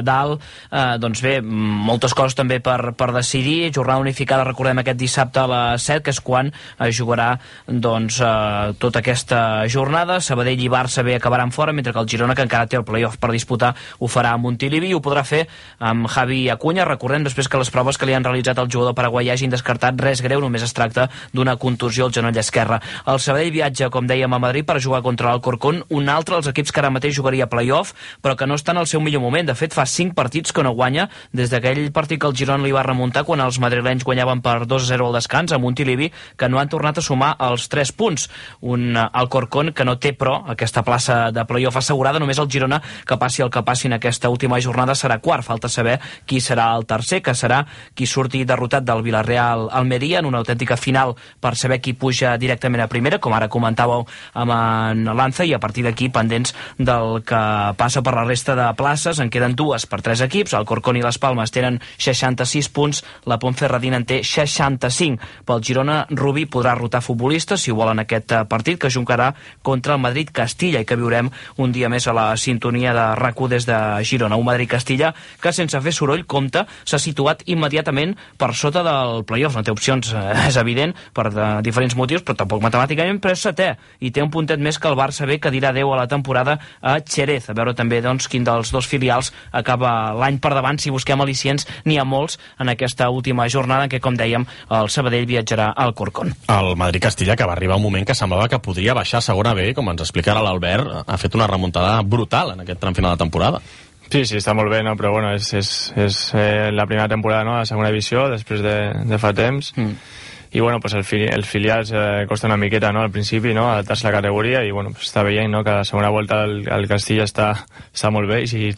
dalt, 0.08 0.48
eh, 0.72 0.96
doncs 1.02 1.22
bé, 1.24 1.38
moltes 1.44 2.16
coses 2.16 2.38
també 2.38 2.62
per, 2.64 2.94
per 2.96 3.10
decidir. 3.18 3.74
Jornada 3.76 4.00
unificada, 4.00 4.46
recordem, 4.48 4.80
aquest 4.80 5.00
dissabte 5.00 5.44
a 5.44 5.48
les 5.52 5.84
7, 5.84 6.00
que 6.06 6.16
és 6.16 6.22
quan 6.24 6.48
es 6.48 6.96
jugarà 6.96 7.34
doncs, 7.68 8.22
eh, 8.24 8.72
tota 8.80 9.04
aquesta 9.04 9.42
jornada. 9.68 10.22
Sabadell 10.24 10.64
i 10.64 10.72
Barça 10.72 11.04
bé 11.04 11.18
acabaran 11.18 11.52
fora, 11.52 11.76
mentre 11.76 11.92
que 11.92 12.00
el 12.00 12.08
Girona, 12.08 12.37
que 12.38 12.46
encara 12.46 12.70
té 12.70 12.78
el 12.78 12.86
playoff 12.86 13.18
per 13.18 13.32
disputar, 13.34 13.74
ho 13.98 14.08
farà 14.10 14.32
a 14.36 14.40
Montilivi 14.40 14.92
i 14.92 14.94
ho 14.96 15.02
podrà 15.02 15.24
fer 15.26 15.44
amb 15.82 16.06
Javi 16.08 16.46
Acuña. 16.54 16.86
Recordem 16.86 17.26
després 17.26 17.50
que 17.50 17.58
les 17.58 17.72
proves 17.74 17.98
que 17.98 18.06
li 18.06 18.14
han 18.14 18.26
realitzat 18.26 18.58
al 18.62 18.70
jugador 18.70 18.94
paraguai 18.94 19.30
hagin 19.32 19.50
descartat 19.50 19.98
res 20.00 20.22
greu, 20.22 20.40
només 20.40 20.62
es 20.62 20.74
tracta 20.76 21.08
d'una 21.34 21.56
contusió 21.58 22.06
al 22.06 22.14
genoll 22.14 22.36
esquerre. 22.38 22.80
El 23.08 23.18
Sabadell 23.18 23.50
viatja, 23.54 23.90
com 23.90 24.06
dèiem, 24.06 24.32
a 24.32 24.38
Madrid 24.38 24.66
per 24.68 24.78
jugar 24.82 25.02
contra 25.02 25.32
l'Alcorcón, 25.32 25.82
un 25.90 26.08
altre 26.12 26.36
dels 26.36 26.50
equips 26.52 26.72
que 26.72 26.82
ara 26.82 26.92
mateix 26.94 27.16
jugaria 27.16 27.48
a 27.48 27.50
playoff, 27.50 27.94
però 28.22 28.36
que 28.36 28.46
no 28.46 28.54
està 28.54 28.74
en 28.76 28.82
el 28.82 28.86
seu 28.86 29.00
millor 29.00 29.24
moment. 29.24 29.48
De 29.48 29.56
fet, 29.58 29.74
fa 29.74 29.86
5 29.88 30.14
partits 30.14 30.52
que 30.52 30.62
no 30.62 30.74
guanya 30.76 31.08
des 31.32 31.50
d'aquell 31.50 31.88
partit 31.92 32.20
que 32.20 32.28
el 32.28 32.36
Girona 32.36 32.64
li 32.64 32.74
va 32.74 32.84
remuntar 32.84 33.24
quan 33.24 33.40
els 33.40 33.58
madrilenys 33.58 34.04
guanyaven 34.04 34.42
per 34.44 34.66
2-0 34.68 35.08
al 35.08 35.16
descans 35.16 35.52
a 35.52 35.58
Montilivi, 35.58 36.12
que 36.36 36.48
no 36.48 36.60
han 36.60 36.68
tornat 36.68 37.00
a 37.00 37.04
sumar 37.04 37.34
els 37.48 37.68
3 37.72 37.92
punts. 37.96 38.28
Un 38.60 38.96
Alcorcón 38.98 39.72
que 39.72 39.86
no 39.88 39.96
té, 39.96 40.12
però, 40.12 40.42
aquesta 40.52 40.84
plaça 40.84 41.30
de 41.32 41.44
playoff 41.48 41.80
assegurada. 41.80 42.20
Només 42.20 42.27
el 42.36 42.50
Girona, 42.52 42.82
que 43.08 43.16
passi 43.16 43.40
el 43.40 43.48
que 43.50 43.62
passi 43.64 43.88
en 43.88 43.96
aquesta 43.96 44.28
última 44.28 44.60
jornada, 44.60 44.92
serà 44.92 45.16
quart. 45.24 45.46
Falta 45.46 45.70
saber 45.72 45.96
qui 46.28 46.42
serà 46.44 46.74
el 46.76 46.84
tercer, 46.84 47.22
que 47.24 47.32
serà 47.32 47.62
qui 47.96 48.04
surti 48.04 48.44
derrotat 48.44 48.84
del 48.84 49.00
Villarreal 49.06 49.70
Almeria 49.72 50.20
en 50.20 50.28
una 50.28 50.42
autèntica 50.42 50.76
final 50.76 51.14
per 51.40 51.54
saber 51.56 51.80
qui 51.80 51.94
puja 51.94 52.36
directament 52.36 52.84
a 52.84 52.90
primera, 52.92 53.18
com 53.18 53.32
ara 53.32 53.48
comentàveu 53.48 54.04
amb 54.34 54.52
en 54.52 55.08
Lanza, 55.16 55.46
i 55.48 55.54
a 55.54 55.62
partir 55.62 55.86
d'aquí 55.86 56.10
pendents 56.12 56.52
del 56.76 57.22
que 57.24 57.40
passa 57.78 58.02
per 58.02 58.14
la 58.18 58.26
resta 58.26 58.56
de 58.58 58.68
places. 58.76 59.22
En 59.22 59.30
queden 59.30 59.56
dues 59.56 59.86
per 59.86 60.02
tres 60.02 60.20
equips. 60.20 60.52
El 60.58 60.66
Corcón 60.68 60.98
i 60.98 61.04
les 61.04 61.18
Palmes 61.18 61.54
tenen 61.54 61.80
66 61.96 62.68
punts, 62.74 63.04
la 63.24 63.38
Pontferradina 63.38 63.96
en 64.00 64.06
té 64.08 64.20
65. 64.26 65.22
Pel 65.46 65.62
Girona, 65.64 66.02
Rubí 66.10 66.46
podrà 66.50 66.74
rotar 66.74 67.02
futbolistes 67.04 67.62
si 67.62 67.72
ho 67.72 67.78
vol 67.78 67.92
en 67.94 68.02
aquest 68.02 68.34
partit, 68.50 68.78
que 68.80 68.90
jugarà 68.92 69.32
contra 69.62 69.94
el 69.94 70.02
Madrid-Castilla 70.02 70.82
i 70.82 70.88
que 70.88 70.98
viurem 70.98 71.30
un 71.56 71.72
dia 71.72 71.90
més 71.92 72.06
a 72.08 72.14
la 72.16 72.17
sintonia 72.36 72.94
de 72.96 73.06
rac 73.18 73.38
des 73.48 73.66
de 73.68 73.76
Girona. 74.02 74.36
Un 74.36 74.46
Madrid-Castilla 74.46 75.12
que, 75.40 75.52
sense 75.52 75.78
fer 75.80 75.92
soroll, 75.94 76.24
compta, 76.26 76.64
s'ha 76.84 76.98
situat 76.98 77.44
immediatament 77.46 78.16
per 78.38 78.50
sota 78.54 78.82
del 78.82 79.24
playoff. 79.28 79.56
No 79.56 79.62
té 79.62 79.70
opcions, 79.70 80.12
eh, 80.12 80.48
és 80.48 80.56
evident, 80.58 80.94
per 81.14 81.28
de, 81.30 81.46
diferents 81.62 81.94
motius, 81.94 82.24
però 82.24 82.36
tampoc 82.36 82.62
matemàticament, 82.64 83.20
però 83.22 83.36
és 83.36 83.44
setè. 83.46 83.70
I 84.00 84.10
té 84.10 84.24
un 84.24 84.30
puntet 84.30 84.58
més 84.58 84.78
que 84.78 84.88
el 84.90 84.98
Barça 84.98 85.26
B, 85.26 85.38
que 85.38 85.52
dirà 85.54 85.70
adeu 85.70 85.92
a 85.92 86.00
la 86.00 86.08
temporada 86.08 86.58
a 86.82 86.98
Xerez. 87.00 87.50
A 87.50 87.54
veure 87.54 87.74
també 87.78 88.00
doncs, 88.02 88.28
quin 88.28 88.44
dels 88.44 88.72
dos 88.74 88.86
filials 88.86 89.32
acaba 89.52 90.12
l'any 90.18 90.40
per 90.42 90.54
davant. 90.56 90.78
Si 90.78 90.90
busquem 90.90 91.20
al·licients, 91.20 91.66
n'hi 91.84 91.98
ha 91.98 92.04
molts 92.04 92.38
en 92.58 92.68
aquesta 92.72 93.10
última 93.10 93.48
jornada 93.48 93.86
en 93.86 93.92
què, 93.92 94.00
com 94.00 94.16
dèiem, 94.18 94.46
el 94.70 94.90
Sabadell 94.90 95.26
viatjarà 95.28 95.72
al 95.76 95.94
Corcón. 95.94 96.34
El 96.48 96.74
Madrid-Castilla, 96.76 97.36
que 97.36 97.46
va 97.46 97.54
arribar 97.54 97.76
un 97.76 97.86
moment 97.86 98.06
que 98.06 98.16
semblava 98.18 98.48
que 98.48 98.60
podria 98.62 98.94
baixar 98.94 99.22
a 99.22 99.26
segona 99.28 99.54
B, 99.54 99.72
com 99.76 99.88
ens 99.92 100.02
explicarà 100.04 100.42
l'Albert, 100.44 101.04
ha 101.06 101.18
fet 101.20 101.34
una 101.38 101.48
remuntada 101.50 101.98
brutal 102.08 102.54
en 102.54 102.64
aquest 102.64 102.80
tram 102.80 102.96
final 102.96 103.14
de 103.14 103.24
temporada. 103.24 103.62
Sí, 104.08 104.24
sí, 104.24 104.38
està 104.40 104.54
molt 104.56 104.72
bé, 104.72 104.80
no? 104.84 104.94
però 104.96 105.12
bueno, 105.12 105.34
és, 105.36 105.50
és, 105.52 105.70
és 106.00 106.18
eh, 106.32 106.70
la 106.72 106.86
primera 106.88 107.10
temporada 107.12 107.44
no? 107.44 107.58
a 107.58 107.62
la 107.62 107.68
segona 107.68 107.90
divisió, 107.92 108.24
després 108.32 108.62
de, 108.64 108.76
de 109.04 109.18
fa 109.20 109.34
temps, 109.36 109.74
mm. 109.76 110.14
i 110.56 110.62
bueno, 110.64 110.80
pues 110.80 110.94
el, 110.96 111.04
fili 111.04 111.26
els 111.28 111.48
filials 111.48 111.92
eh, 111.92 112.24
costa 112.30 112.48
una 112.48 112.56
miqueta 112.56 112.88
no? 112.92 113.02
al 113.04 113.12
principi, 113.12 113.52
no? 113.52 113.66
adaptar-se 113.68 114.06
a 114.06 114.10
la 114.10 114.16
categoria, 114.16 114.64
i 114.64 114.72
bueno, 114.72 114.94
pues 114.96 115.10
està 115.10 115.26
veient 115.28 115.52
no? 115.52 115.60
que 115.60 115.76
la 115.76 115.84
segona 115.84 116.08
volta 116.08 116.40
el, 116.48 116.62
el 116.72 116.88
Castilla 116.88 117.28
està, 117.28 117.50
està 117.92 118.08
molt 118.14 118.32
bé, 118.32 118.40
i 118.46 118.48
si, 118.48 118.72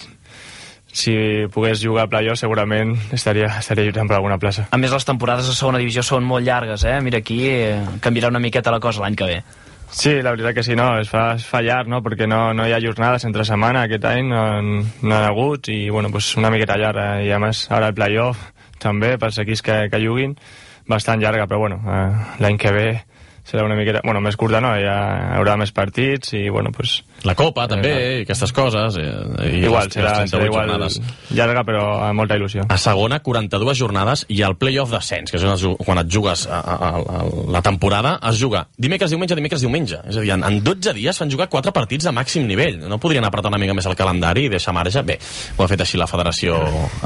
si 0.90 1.14
pogués 1.54 1.78
jugar 1.78 2.08
a 2.08 2.10
playoff 2.10 2.42
segurament 2.42 2.96
estaria, 3.14 3.52
estaria 3.62 3.86
lluitant 3.86 4.10
per 4.10 4.18
alguna 4.18 4.40
plaça. 4.42 4.66
A 4.74 4.82
més, 4.82 4.90
les 4.90 5.06
temporades 5.06 5.46
de 5.46 5.54
segona 5.54 5.78
divisió 5.78 6.02
són 6.02 6.26
molt 6.26 6.42
llargues, 6.42 6.82
eh? 6.90 6.98
Mira, 7.06 7.22
aquí 7.22 7.44
eh, 7.46 7.78
canviarà 8.02 8.34
una 8.34 8.42
miqueta 8.42 8.74
la 8.74 8.82
cosa 8.82 9.06
l'any 9.06 9.14
que 9.14 9.30
ve. 9.30 9.42
Sí, 9.90 10.12
la 10.22 10.30
veritat 10.30 10.54
que 10.54 10.62
sí, 10.62 10.76
no, 10.78 10.92
es 11.00 11.10
fa, 11.10 11.34
es 11.34 11.44
fa 11.46 11.60
llarg, 11.66 11.88
no? 11.90 11.98
perquè 12.04 12.28
no, 12.30 12.52
no 12.54 12.66
hi 12.66 12.72
ha 12.72 12.80
jornades 12.82 13.26
entre 13.26 13.44
setmana 13.44 13.84
aquest 13.88 14.06
any, 14.06 14.28
no, 14.30 14.42
no 14.62 15.16
han 15.16 15.26
hagut, 15.26 15.68
i 15.68 15.90
bueno, 15.90 16.12
pues 16.14 16.30
una 16.38 16.50
miqueta 16.54 16.78
llarga, 16.78 17.08
i 17.26 17.32
a 17.34 17.40
més 17.42 17.64
ara 17.74 17.90
el 17.90 17.96
playoff 17.98 18.52
també, 18.80 19.16
pels 19.18 19.40
equips 19.42 19.64
que, 19.66 19.78
que 19.90 20.00
juguin, 20.00 20.36
bastant 20.88 21.20
llarga, 21.20 21.48
però 21.50 21.58
bueno, 21.66 21.80
eh, 21.84 22.38
l'any 22.40 22.58
que 22.58 22.72
ve 22.74 22.88
serà 23.46 23.64
una 23.64 23.74
miqueta, 23.78 24.00
bueno, 24.04 24.20
més 24.22 24.36
curta 24.38 24.60
no, 24.62 24.70
hi 24.78 24.84
haurà 24.86 25.56
més 25.58 25.72
partits 25.74 26.34
i 26.38 26.48
bueno, 26.52 26.70
pues, 26.72 27.00
La 27.24 27.34
Copa, 27.36 27.66
també, 27.68 27.90
i 28.20 28.22
aquestes 28.24 28.52
coses. 28.56 28.96
Eh, 28.96 29.08
i 29.50 29.64
igual, 29.66 29.88
les, 29.88 29.94
serà, 29.96 30.12
les 30.22 30.30
serà 30.30 30.40
38 30.40 30.46
igual 30.46 30.68
jornades. 30.70 31.00
llarga 31.36 31.64
però 31.68 31.82
amb 32.06 32.16
molta 32.20 32.36
il·lusió. 32.38 32.64
A 32.68 32.78
segona, 32.80 33.18
42 33.20 33.76
jornades 33.78 34.24
i 34.28 34.40
el 34.46 34.56
play-off 34.56 34.92
descens, 34.94 35.30
que 35.30 35.36
és 35.36 35.44
on 35.44 35.52
es, 35.54 35.60
ju- 35.64 35.74
quan 35.84 35.98
et 36.02 36.08
jugues 36.12 36.46
a, 36.48 36.60
a, 36.60 36.90
a, 36.96 37.24
la 37.50 37.62
temporada, 37.62 38.18
es 38.30 38.38
juga 38.40 38.66
dimecres, 38.78 39.10
diumenge, 39.10 39.36
dimecres, 39.36 39.60
diumenge. 39.66 40.00
És 40.08 40.16
a 40.16 40.24
dir, 40.24 40.32
en, 40.36 40.44
en 40.46 40.62
12 40.64 40.94
dies 40.96 41.18
fan 41.18 41.30
jugar 41.30 41.48
4 41.52 41.72
partits 41.76 42.06
de 42.08 42.14
màxim 42.16 42.46
nivell. 42.48 42.80
No 42.88 42.98
podrien 43.02 43.24
apretar 43.24 43.50
una 43.52 43.58
mica 43.60 43.74
més 43.76 43.86
el 43.90 43.96
calendari 43.98 44.46
i 44.46 44.54
deixar 44.54 44.72
marge? 44.76 45.02
Bé, 45.04 45.18
ho 45.56 45.64
ha 45.64 45.68
fet 45.68 45.80
així 45.84 45.98
la 46.00 46.06
Federació 46.10 46.56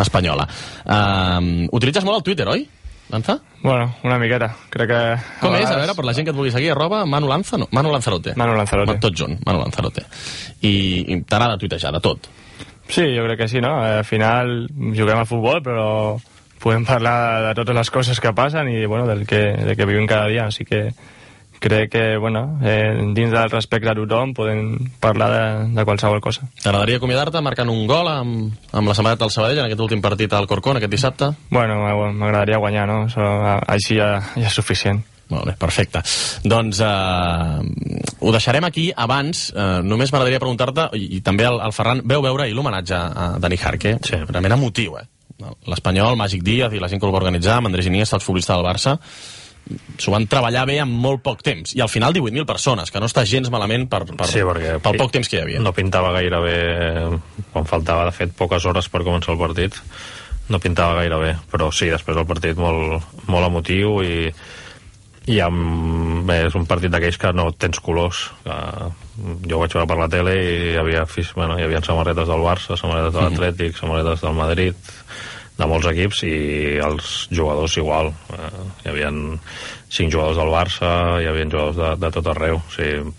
Espanyola. 0.04 0.46
Uh, 0.84 1.66
utilitzes 1.74 2.04
molt 2.06 2.20
el 2.20 2.26
Twitter, 2.30 2.46
oi? 2.48 2.66
Lanza? 3.10 3.38
Bueno, 3.62 3.94
una 4.02 4.18
miqueta, 4.18 4.48
crec 4.70 4.88
que... 4.90 5.00
Com 5.40 5.52
a 5.54 5.58
és? 5.60 5.66
A 5.68 5.74
vegades- 5.74 5.76
veure, 5.82 5.94
per 5.96 6.04
la 6.04 6.14
gent 6.16 6.26
que 6.26 6.32
et 6.32 6.36
vulgui 6.36 6.50
seguir, 6.52 6.70
arroba 6.72 7.04
Manu 7.06 7.28
Lanza, 7.28 7.58
no, 7.60 7.68
Manu 7.72 7.92
Lanzarote. 7.92 8.34
Manu 8.36 8.56
Lanzarote. 8.56 8.96
Tot 9.00 9.14
junt, 9.16 9.38
Manu 9.46 9.60
Lanzarote. 9.60 10.04
I, 10.62 10.72
i 11.14 11.18
t'agrada 11.22 11.58
tuitejar 11.60 11.92
de 11.94 12.00
tot. 12.04 12.28
Sí, 12.88 13.04
jo 13.16 13.24
crec 13.24 13.38
que 13.44 13.48
sí, 13.48 13.60
no? 13.64 13.76
Al 13.80 14.04
final 14.04 14.66
juguem 14.76 15.20
a 15.20 15.24
futbol, 15.28 15.62
però 15.64 15.86
podem 16.64 16.84
parlar 16.88 17.42
de 17.50 17.54
totes 17.56 17.76
les 17.76 17.90
coses 17.92 18.20
que 18.20 18.32
passen 18.36 18.68
i, 18.72 18.84
bueno, 18.86 19.06
del 19.06 19.26
que, 19.28 19.40
del 19.56 19.76
que 19.76 19.86
vivim 19.88 20.06
cada 20.08 20.26
dia, 20.32 20.46
així 20.48 20.64
que 20.64 20.86
crec 21.64 21.90
que, 21.92 22.16
bueno, 22.18 22.58
eh, 22.62 22.92
dins 23.16 23.32
del 23.32 23.48
respecte 23.48 23.88
a 23.88 23.94
tothom 23.96 24.34
podem 24.36 24.90
parlar 25.00 25.30
de, 25.32 25.44
de 25.78 25.84
qualsevol 25.88 26.20
cosa. 26.20 26.44
T'agradaria 26.60 27.00
acomiadar-te 27.00 27.40
marcant 27.40 27.72
un 27.72 27.86
gol 27.88 28.10
amb, 28.10 28.52
amb 28.68 28.90
la 28.90 28.96
samarreta 28.98 29.24
del 29.24 29.32
Sabadell 29.32 29.62
en 29.62 29.70
aquest 29.70 29.80
últim 29.80 30.02
partit 30.04 30.36
al 30.36 30.48
Corcón, 30.50 30.76
aquest 30.76 30.92
dissabte? 30.92 31.30
Bueno, 31.48 31.80
m'agradaria 32.12 32.60
guanyar, 32.60 32.84
no? 32.90 32.98
Això, 33.08 33.30
així 33.64 33.96
ja, 33.96 34.18
ja 34.36 34.50
és 34.50 34.60
suficient. 34.60 35.00
Molt 35.32 35.48
bé, 35.48 35.54
perfecte. 35.56 36.02
Doncs 36.44 36.82
eh, 36.84 38.18
ho 38.20 38.34
deixarem 38.34 38.68
aquí. 38.68 38.90
Abans, 38.92 39.46
eh, 39.56 39.80
només 39.88 40.12
m'agradaria 40.12 40.42
preguntar-te, 40.42 40.90
i, 41.00 41.14
i 41.16 41.22
també 41.24 41.48
el, 41.48 41.62
el 41.64 41.72
Ferran, 41.72 42.04
veu 42.04 42.26
veure 42.26 42.44
ahir 42.44 42.58
l'homenatge 42.58 42.98
a 43.00 43.30
Dani 43.40 43.56
Jarque? 43.56 43.96
Sí. 44.04 44.20
Realment 44.20 44.58
emotiu, 44.58 44.98
eh? 45.00 45.08
L'Espanyol, 45.66 46.14
Màgic 46.20 46.44
Díaz 46.44 46.76
i 46.76 46.82
la 46.82 46.92
gent 46.92 47.00
que 47.00 47.08
el 47.08 47.16
va 47.16 47.22
organitzar, 47.24 47.56
amb 47.56 47.72
Andrés 47.72 47.88
Iniesta, 47.88 48.20
els 48.20 48.28
futbolistes 48.28 48.54
del 48.54 48.68
Barça, 48.68 48.98
s'ho 49.98 50.12
van 50.12 50.26
treballar 50.28 50.64
bé 50.68 50.78
en 50.82 50.90
molt 50.90 51.22
poc 51.24 51.42
temps. 51.46 51.74
I 51.76 51.82
al 51.84 51.90
final 51.92 52.14
18.000 52.16 52.46
persones, 52.48 52.90
que 52.92 53.00
no 53.00 53.08
està 53.08 53.24
gens 53.28 53.50
malament 53.52 53.86
per, 53.90 54.02
per, 54.10 54.28
Sí, 54.30 54.42
perquè 54.44 54.76
pel 54.84 54.98
poc 55.00 55.14
temps 55.14 55.30
que 55.30 55.38
hi 55.38 55.44
havia. 55.44 55.62
No 55.64 55.72
pintava 55.76 56.12
gaire 56.16 56.40
bé, 56.44 56.58
quan 57.52 57.68
faltava, 57.70 58.08
de 58.10 58.16
fet, 58.16 58.34
poques 58.36 58.66
hores 58.68 58.90
per 58.92 59.04
començar 59.06 59.34
el 59.34 59.40
partit, 59.40 59.78
no 60.52 60.60
pintava 60.60 61.00
gaire 61.00 61.20
bé, 61.22 61.32
però 61.52 61.70
sí, 61.72 61.88
després 61.92 62.20
el 62.20 62.28
partit 62.28 62.60
molt, 62.60 63.16
molt 63.32 63.48
emotiu 63.48 64.02
i, 64.04 64.28
i 65.32 65.40
amb, 65.40 66.26
bé, 66.28 66.42
és 66.50 66.58
un 66.58 66.68
partit 66.68 66.92
d'aquells 66.92 67.20
que 67.20 67.32
no 67.32 67.48
tens 67.56 67.80
colors. 67.80 68.26
Que, 68.44 68.58
jo 69.48 69.56
ho 69.56 69.62
vaig 69.62 69.72
veure 69.76 69.88
per 69.88 69.96
la 70.00 70.10
tele 70.10 70.34
i 70.36 70.56
hi 70.72 70.76
havia, 70.80 71.06
bueno, 71.36 71.56
hi 71.56 71.64
havia 71.64 71.80
samarretes 71.86 72.28
del 72.28 72.44
Barça, 72.44 72.76
samarretes 72.76 73.14
de 73.14 73.22
l'Atlètic, 73.22 73.78
samarretes 73.78 74.24
del 74.26 74.36
Madrid, 74.36 74.94
de 75.58 75.66
molts 75.70 75.86
equips 75.86 76.22
i 76.26 76.34
els 76.82 77.28
jugadors 77.30 77.76
igual. 77.78 78.08
Eh, 78.34 78.64
hi 78.84 78.88
havia 78.90 79.10
cinc 79.94 80.10
jugadors 80.12 80.36
del 80.40 80.50
Barça, 80.50 80.88
hi 81.22 81.28
havia 81.30 81.46
jugadors 81.46 81.76
de, 81.78 81.92
de 82.06 82.10
tot 82.16 82.26
arreu. 82.34 82.56
O 82.58 82.72
sigui, 82.74 83.12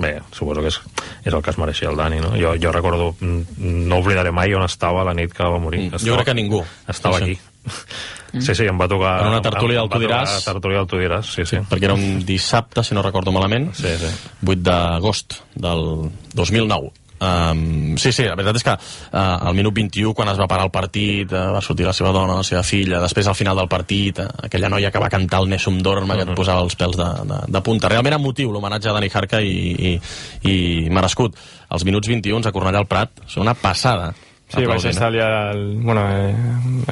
bé, 0.00 0.14
suposo 0.32 0.62
que 0.62 0.70
és, 0.70 0.78
és 1.26 1.34
el 1.34 1.42
que 1.42 1.50
es 1.50 1.58
mereixia 1.58 1.90
el 1.90 1.98
Dani, 1.98 2.20
no? 2.22 2.30
Jo, 2.38 2.54
jo 2.62 2.70
recordo, 2.72 3.10
mm, 3.20 3.86
no 3.90 3.98
oblidaré 4.00 4.30
mai 4.32 4.54
on 4.54 4.62
estava 4.64 5.02
la 5.04 5.12
nit 5.18 5.34
que 5.34 5.44
va 5.44 5.58
morir. 5.60 5.82
Mm, 5.88 5.90
jo 5.90 5.96
Estava- 5.98 6.16
crec 6.22 6.30
que 6.30 6.38
ningú. 6.42 6.62
Estava 6.88 7.18
Sí, 7.18 7.24
sí. 7.24 7.30
aquí. 7.32 7.40
Sí, 8.40 8.54
sí, 8.54 8.64
em 8.70 8.78
va 8.78 8.86
tocar... 8.88 9.20
En 9.24 9.32
una 9.34 9.42
tertúlia 9.42 9.80
del 9.80 9.88
Tu 9.90 9.98
va 9.98 10.00
tocar 10.04 10.20
diràs. 10.22 10.44
tertúlia 10.46 10.78
del 10.78 10.86
Tu 10.86 10.96
diràs, 11.02 11.26
sí, 11.34 11.44
sí. 11.44 11.56
perquè 11.68 11.88
era 11.90 11.94
un 11.98 12.24
dissabte, 12.24 12.84
si 12.86 12.94
no 12.94 13.02
recordo 13.02 13.32
malament, 13.34 13.72
Sí, 13.74 13.90
sí. 13.98 14.06
8 14.46 14.62
d'agost 14.62 15.34
del 15.56 15.82
2009. 16.38 16.92
Um, 17.20 17.98
sí, 18.00 18.14
sí, 18.16 18.24
la 18.24 18.32
veritat 18.32 18.56
és 18.56 18.64
que 18.64 18.72
uh, 18.72 19.18
al 19.20 19.56
minut 19.56 19.74
21, 19.76 20.14
quan 20.16 20.30
es 20.32 20.38
va 20.40 20.46
parar 20.48 20.64
el 20.64 20.72
partit, 20.72 21.28
uh, 21.34 21.50
va 21.52 21.60
sortir 21.60 21.84
la 21.84 21.92
seva 21.92 22.14
dona, 22.16 22.38
la 22.38 22.46
seva 22.46 22.62
filla, 22.64 23.02
després 23.02 23.28
al 23.28 23.36
final 23.36 23.60
del 23.60 23.68
partit, 23.68 24.22
uh, 24.24 24.46
aquella 24.46 24.70
noia 24.72 24.88
que 24.94 25.02
va 25.02 25.10
cantar 25.12 25.42
el 25.44 25.50
Nessum 25.52 25.82
Dorma, 25.84 26.16
que 26.16 26.24
et 26.24 26.32
posava 26.38 26.64
els 26.64 26.78
pèls 26.80 26.96
de, 26.96 27.10
de, 27.28 27.42
de 27.52 27.62
punta. 27.66 27.90
Realment 27.92 28.16
emotiu 28.16 28.54
l'homenatge 28.54 28.88
a 28.88 28.96
Dani 28.96 29.12
Harca 29.12 29.42
i, 29.44 29.52
i, 29.90 29.92
i 30.48 30.56
merescut. 30.88 31.36
Els 31.70 31.84
minuts 31.84 32.08
21 32.08 32.48
a 32.48 32.54
Cornellà 32.56 32.80
al 32.80 32.88
Prat 32.88 33.20
són 33.28 33.44
una 33.44 33.54
passada. 33.58 34.14
Sí, 34.50 34.64
vaig 34.66 34.88
estar 34.88 35.10
allà, 35.12 35.28
el, 35.52 35.76
bueno, 35.84 36.02
eh, 36.10 36.32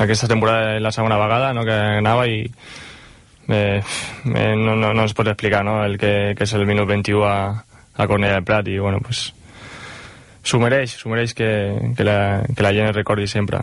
aquesta 0.05 0.29
temporada 0.31 0.77
la 0.79 0.93
segona 0.95 1.17
vegada 1.19 1.51
no, 1.57 1.65
que 1.67 1.75
anava 1.75 2.29
i 2.31 2.45
eh, 2.45 3.81
eh, 3.81 4.55
no, 4.55 4.77
no, 4.77 4.93
no 4.93 5.09
es 5.09 5.17
pot 5.17 5.27
explicar 5.27 5.65
no, 5.67 5.81
el 5.83 5.97
que, 5.99 6.37
que 6.39 6.47
és 6.47 6.55
el 6.55 6.69
minut 6.69 6.87
21 6.87 7.25
a, 7.27 7.35
a 7.99 8.07
Cornellà 8.07 8.39
del 8.39 8.47
Prat 8.47 8.71
i 8.71 8.79
bueno, 8.79 9.01
pues, 9.03 9.33
s'ho 10.49 10.61
mereix, 10.63 10.97
s'ho 10.97 11.13
mereix 11.13 11.35
que, 11.37 11.51
que, 11.97 12.07
la, 12.07 12.19
que 12.49 12.65
la 12.65 12.73
gent 12.77 12.91
es 12.91 12.97
recordi 12.97 13.29
sempre. 13.29 13.61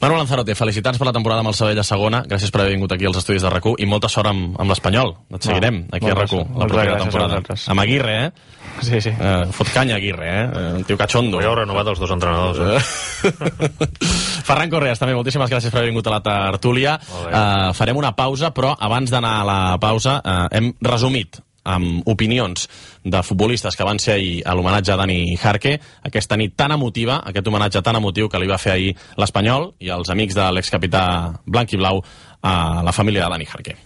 Manuel 0.00 0.20
Lanzarote, 0.20 0.54
felicitats 0.58 1.00
per 1.00 1.06
la 1.08 1.14
temporada 1.16 1.40
amb 1.40 1.48
el 1.48 1.56
Sabell 1.56 1.78
a 1.80 1.84
segona. 1.86 2.22
Gràcies 2.28 2.52
per 2.52 2.60
haver 2.60 2.74
vingut 2.74 2.92
aquí 2.92 3.06
als 3.08 3.16
estudis 3.20 3.44
de 3.44 3.52
rac 3.52 3.64
i 3.80 3.86
molta 3.88 4.10
sort 4.12 4.28
amb, 4.28 4.58
amb 4.60 4.72
l'Espanyol. 4.72 5.14
Et 5.38 5.46
seguirem 5.48 5.84
aquí 5.96 6.10
a 6.10 6.16
rac 6.18 6.34
la 6.34 6.68
propera 6.68 6.98
temporada. 7.00 7.40
Amb 7.72 7.84
Aguirre, 7.84 8.16
eh? 8.26 8.52
Sí, 8.82 9.00
sí. 9.00 9.12
eh 9.14 9.46
fot 9.54 9.70
canya 9.72 9.96
Aguirre, 9.96 10.28
eh? 10.28 10.44
Eh, 10.44 10.72
Un 10.80 10.84
tio 10.84 10.98
cachondo. 11.00 11.38
Avui 11.38 11.48
heu 11.48 11.54
renovat 11.56 11.88
els 11.94 12.02
dos 12.02 12.12
entrenadors, 12.12 12.60
eh? 12.60 13.32
Ferran 14.48 14.68
Correas, 14.68 15.00
també 15.00 15.14
moltíssimes 15.16 15.48
gràcies 15.48 15.72
per 15.72 15.80
haver 15.80 15.92
vingut 15.94 16.10
a 16.10 16.16
la 16.18 16.22
tertúlia. 16.26 16.98
Uh, 17.24 17.72
farem 17.72 17.96
una 17.96 18.12
pausa, 18.12 18.52
però 18.52 18.74
abans 18.76 19.14
d'anar 19.14 19.38
a 19.40 19.48
la 19.48 19.58
pausa 19.80 20.20
uh, 20.20 20.46
hem 20.52 20.74
resumit 20.84 21.40
amb 21.64 22.08
opinions 22.08 22.68
de 23.04 23.22
futbolistes 23.22 23.76
que 23.76 23.86
van 23.86 23.98
ser 23.98 24.14
ahir 24.18 24.42
a 24.44 24.54
l'homenatge 24.54 24.92
a 24.92 24.98
Dani 25.00 25.36
Jarque, 25.40 25.78
aquesta 26.04 26.36
nit 26.36 26.56
tan 26.56 26.72
emotiva, 26.76 27.22
aquest 27.24 27.48
homenatge 27.48 27.82
tan 27.82 28.00
emotiu 28.00 28.28
que 28.28 28.40
li 28.40 28.50
va 28.50 28.60
fer 28.60 28.76
ahir 28.76 28.92
l'Espanyol 29.20 29.72
i 29.80 29.90
els 29.94 30.12
amics 30.12 30.36
de 30.36 30.50
l'excapità 30.52 31.06
blanc 31.46 31.72
i 31.72 31.80
blau 31.80 32.04
a 32.44 32.84
la 32.84 32.92
família 32.92 33.24
de 33.24 33.34
Dani 33.36 33.50
Jarque. 33.50 33.76